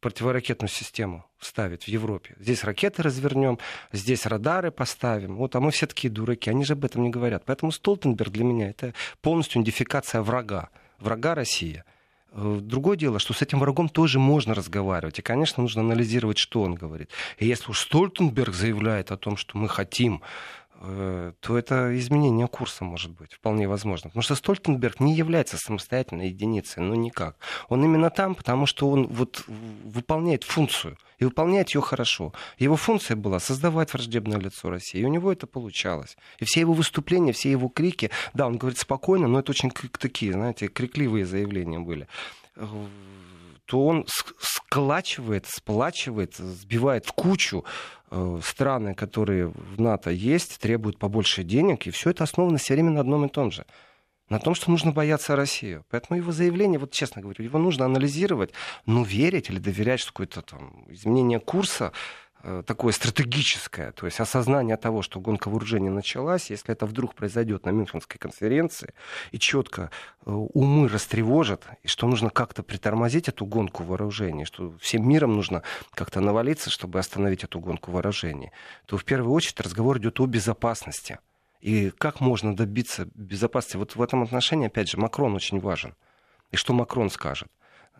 [0.00, 2.34] противоракетную систему ставить в Европе.
[2.38, 3.58] Здесь ракеты развернем,
[3.92, 5.36] здесь радары поставим.
[5.36, 6.50] Вот, а мы все такие дураки.
[6.50, 7.44] Они же об этом не говорят.
[7.44, 10.70] Поэтому Столтенберг для меня это полностью идентификация врага.
[10.98, 11.84] Врага России.
[12.32, 15.18] Э, другое дело, что с этим врагом тоже можно разговаривать.
[15.18, 17.10] И, конечно, нужно анализировать, что он говорит.
[17.38, 20.22] И если уж Столтенберг заявляет о том, что мы хотим
[20.80, 24.10] то это изменение курса может быть вполне возможно.
[24.10, 27.36] Потому что Столтенберг не является самостоятельной единицей, ну никак.
[27.68, 32.32] Он именно там, потому что он вот выполняет функцию, и выполняет ее хорошо.
[32.58, 36.16] Его функция была создавать враждебное лицо России, и у него это получалось.
[36.38, 40.32] И все его выступления, все его крики, да, он говорит спокойно, но это очень такие,
[40.32, 42.06] знаете, крикливые заявления были
[43.68, 44.06] то он
[44.40, 47.66] сколачивает, сплачивает, сбивает в кучу
[48.10, 52.92] э, страны, которые в НАТО есть, требуют побольше денег, и все это основано все время
[52.92, 53.66] на одном и том же.
[54.30, 55.84] На том, что нужно бояться Россию.
[55.90, 58.52] Поэтому его заявление, вот честно говорю, его нужно анализировать,
[58.86, 61.92] но верить или доверять, что какое-то там изменение курса
[62.66, 67.70] такое стратегическое, то есть осознание того, что гонка вооружений началась, если это вдруг произойдет на
[67.70, 68.94] Мюнхенской конференции,
[69.32, 69.90] и четко
[70.24, 75.62] э, умы растревожат, и что нужно как-то притормозить эту гонку вооружений, что всем миром нужно
[75.94, 78.52] как-то навалиться, чтобы остановить эту гонку вооружений,
[78.86, 81.18] то в первую очередь разговор идет о безопасности.
[81.60, 83.76] И как можно добиться безопасности?
[83.76, 85.96] Вот в этом отношении, опять же, Макрон очень важен.
[86.52, 87.48] И что Макрон скажет?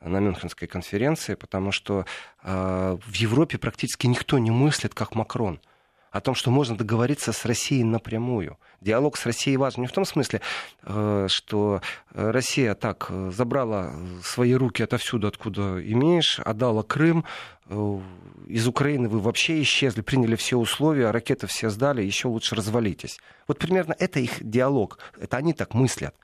[0.01, 2.07] На Мюнхенской конференции, потому что
[2.43, 5.61] э, в Европе практически никто не мыслит, как Макрон
[6.11, 8.59] о том, что можно договориться с Россией напрямую.
[8.81, 10.41] Диалог с Россией важен не в том смысле,
[10.83, 11.83] э, что
[12.13, 13.93] Россия так э, забрала
[14.23, 17.25] свои руки отовсюду, откуда имеешь, отдала Крым,
[17.67, 18.01] э,
[18.47, 23.19] из Украины вы вообще исчезли, приняли все условия, ракеты все сдали, еще лучше развалитесь.
[23.47, 26.15] Вот примерно это их диалог, это они так мыслят.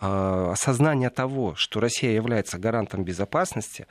[0.00, 3.86] А, осознание того, что Россия является гарантом безопасности,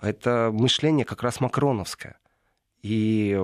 [0.00, 2.18] это мышление как раз макроновское.
[2.82, 3.36] И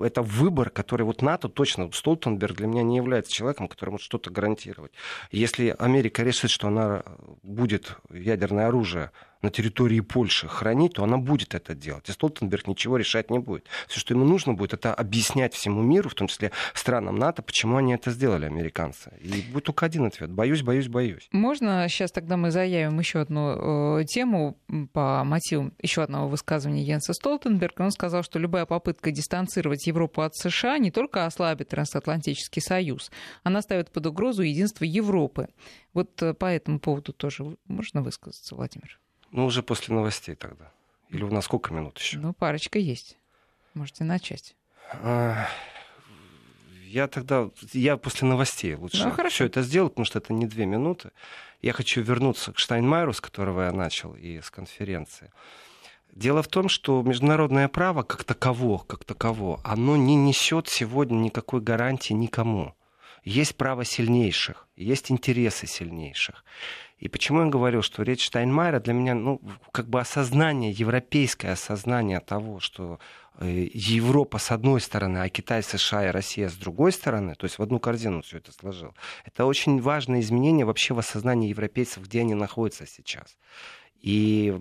[0.00, 4.30] это выбор, который вот НАТО точно, Столтенберг для меня не является человеком, который может что-то
[4.30, 4.92] гарантировать.
[5.30, 7.04] Если Америка решит, что она
[7.42, 12.08] будет ядерное оружие на территории Польши хранить, то она будет это делать.
[12.08, 13.66] И Столтенберг ничего решать не будет.
[13.88, 17.76] Все, что ему нужно будет, это объяснять всему миру, в том числе странам НАТО, почему
[17.76, 19.12] они это сделали, американцы.
[19.20, 20.30] И будет только один ответ.
[20.30, 21.28] Боюсь, боюсь, боюсь.
[21.32, 24.58] Можно сейчас тогда мы заявим еще одну э, тему
[24.92, 27.82] по мотивам еще одного высказывания Йенса Столтенберга.
[27.82, 33.10] Он сказал, что любая попытка дистанцировать Европу от США не только ослабит трансатлантический союз,
[33.42, 35.48] она ставит под угрозу единство Европы.
[35.92, 39.00] Вот э, по этому поводу тоже можно высказаться, Владимир?
[39.30, 40.70] Ну, уже после новостей тогда.
[41.08, 42.18] Или у нас сколько минут еще?
[42.18, 43.16] Ну, парочка есть.
[43.74, 44.54] Можете начать.
[44.92, 45.46] А,
[46.84, 47.50] я тогда...
[47.72, 51.10] Я после новостей лучше ну, все это сделаю, потому что это не две минуты.
[51.62, 55.30] Я хочу вернуться к Штайнмайеру, с которого я начал, и с конференции.
[56.12, 61.60] Дело в том, что международное право как таково, как таково, оно не несет сегодня никакой
[61.60, 62.74] гарантии никому.
[63.24, 66.44] Есть право сильнейших, есть интересы сильнейших.
[66.98, 69.40] И почему я говорю, что речь Штайнмайера для меня, ну,
[69.72, 72.98] как бы осознание, европейское осознание того, что
[73.38, 77.58] э, Европа с одной стороны, а Китай, США и Россия с другой стороны, то есть
[77.58, 78.94] в одну корзину все это сложил,
[79.24, 83.38] это очень важное изменение вообще в осознании европейцев, где они находятся сейчас.
[84.02, 84.58] И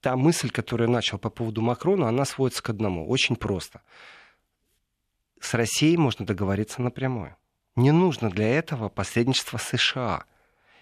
[0.00, 3.08] та мысль, которую я начал по поводу Макрона, она сводится к одному.
[3.08, 3.82] Очень просто.
[5.42, 7.36] С Россией можно договориться напрямую.
[7.74, 10.24] Не нужно для этого посредничество США.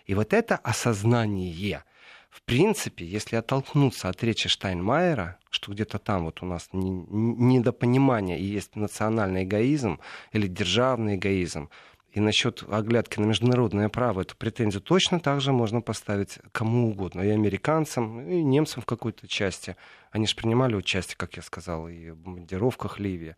[0.05, 1.83] И вот это осознание,
[2.29, 8.45] в принципе, если оттолкнуться от речи Штайнмайера, что где-то там вот у нас недопонимание и
[8.45, 9.99] есть национальный эгоизм
[10.33, 11.71] или державный эгоизм,
[12.13, 17.23] и насчет оглядки на международное право, эту претензию точно так же можно поставить кому угодно,
[17.23, 19.77] и американцам, и немцам в какой-то части.
[20.11, 23.37] Они же принимали участие, как я сказал, и в бомбардировках Ливии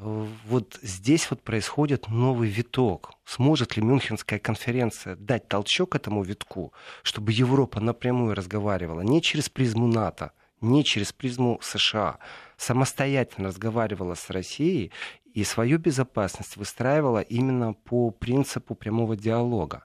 [0.00, 3.12] вот здесь вот происходит новый виток.
[3.26, 6.72] Сможет ли Мюнхенская конференция дать толчок этому витку,
[7.02, 10.32] чтобы Европа напрямую разговаривала не через призму НАТО,
[10.62, 12.18] не через призму США,
[12.56, 14.90] самостоятельно разговаривала с Россией
[15.34, 19.84] и свою безопасность выстраивала именно по принципу прямого диалога.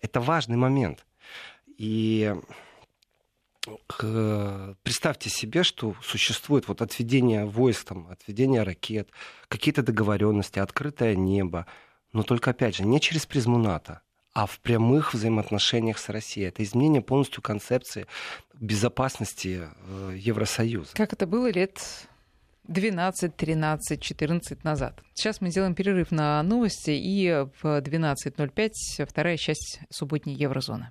[0.00, 1.04] Это важный момент.
[1.76, 2.34] И
[4.82, 9.10] представьте себе, что существует вот отведение войск, там, отведение ракет,
[9.48, 11.66] какие-то договоренности, открытое небо,
[12.12, 14.02] но только, опять же, не через призму НАТО,
[14.34, 16.48] а в прямых взаимоотношениях с Россией.
[16.48, 18.06] Это изменение полностью концепции
[18.54, 20.90] безопасности э, Евросоюза.
[20.94, 21.80] Как это было лет
[22.64, 25.00] 12, 13, 14 назад.
[25.14, 30.90] Сейчас мы сделаем перерыв на новости, и в 12.05 вторая часть субботней Еврозоны.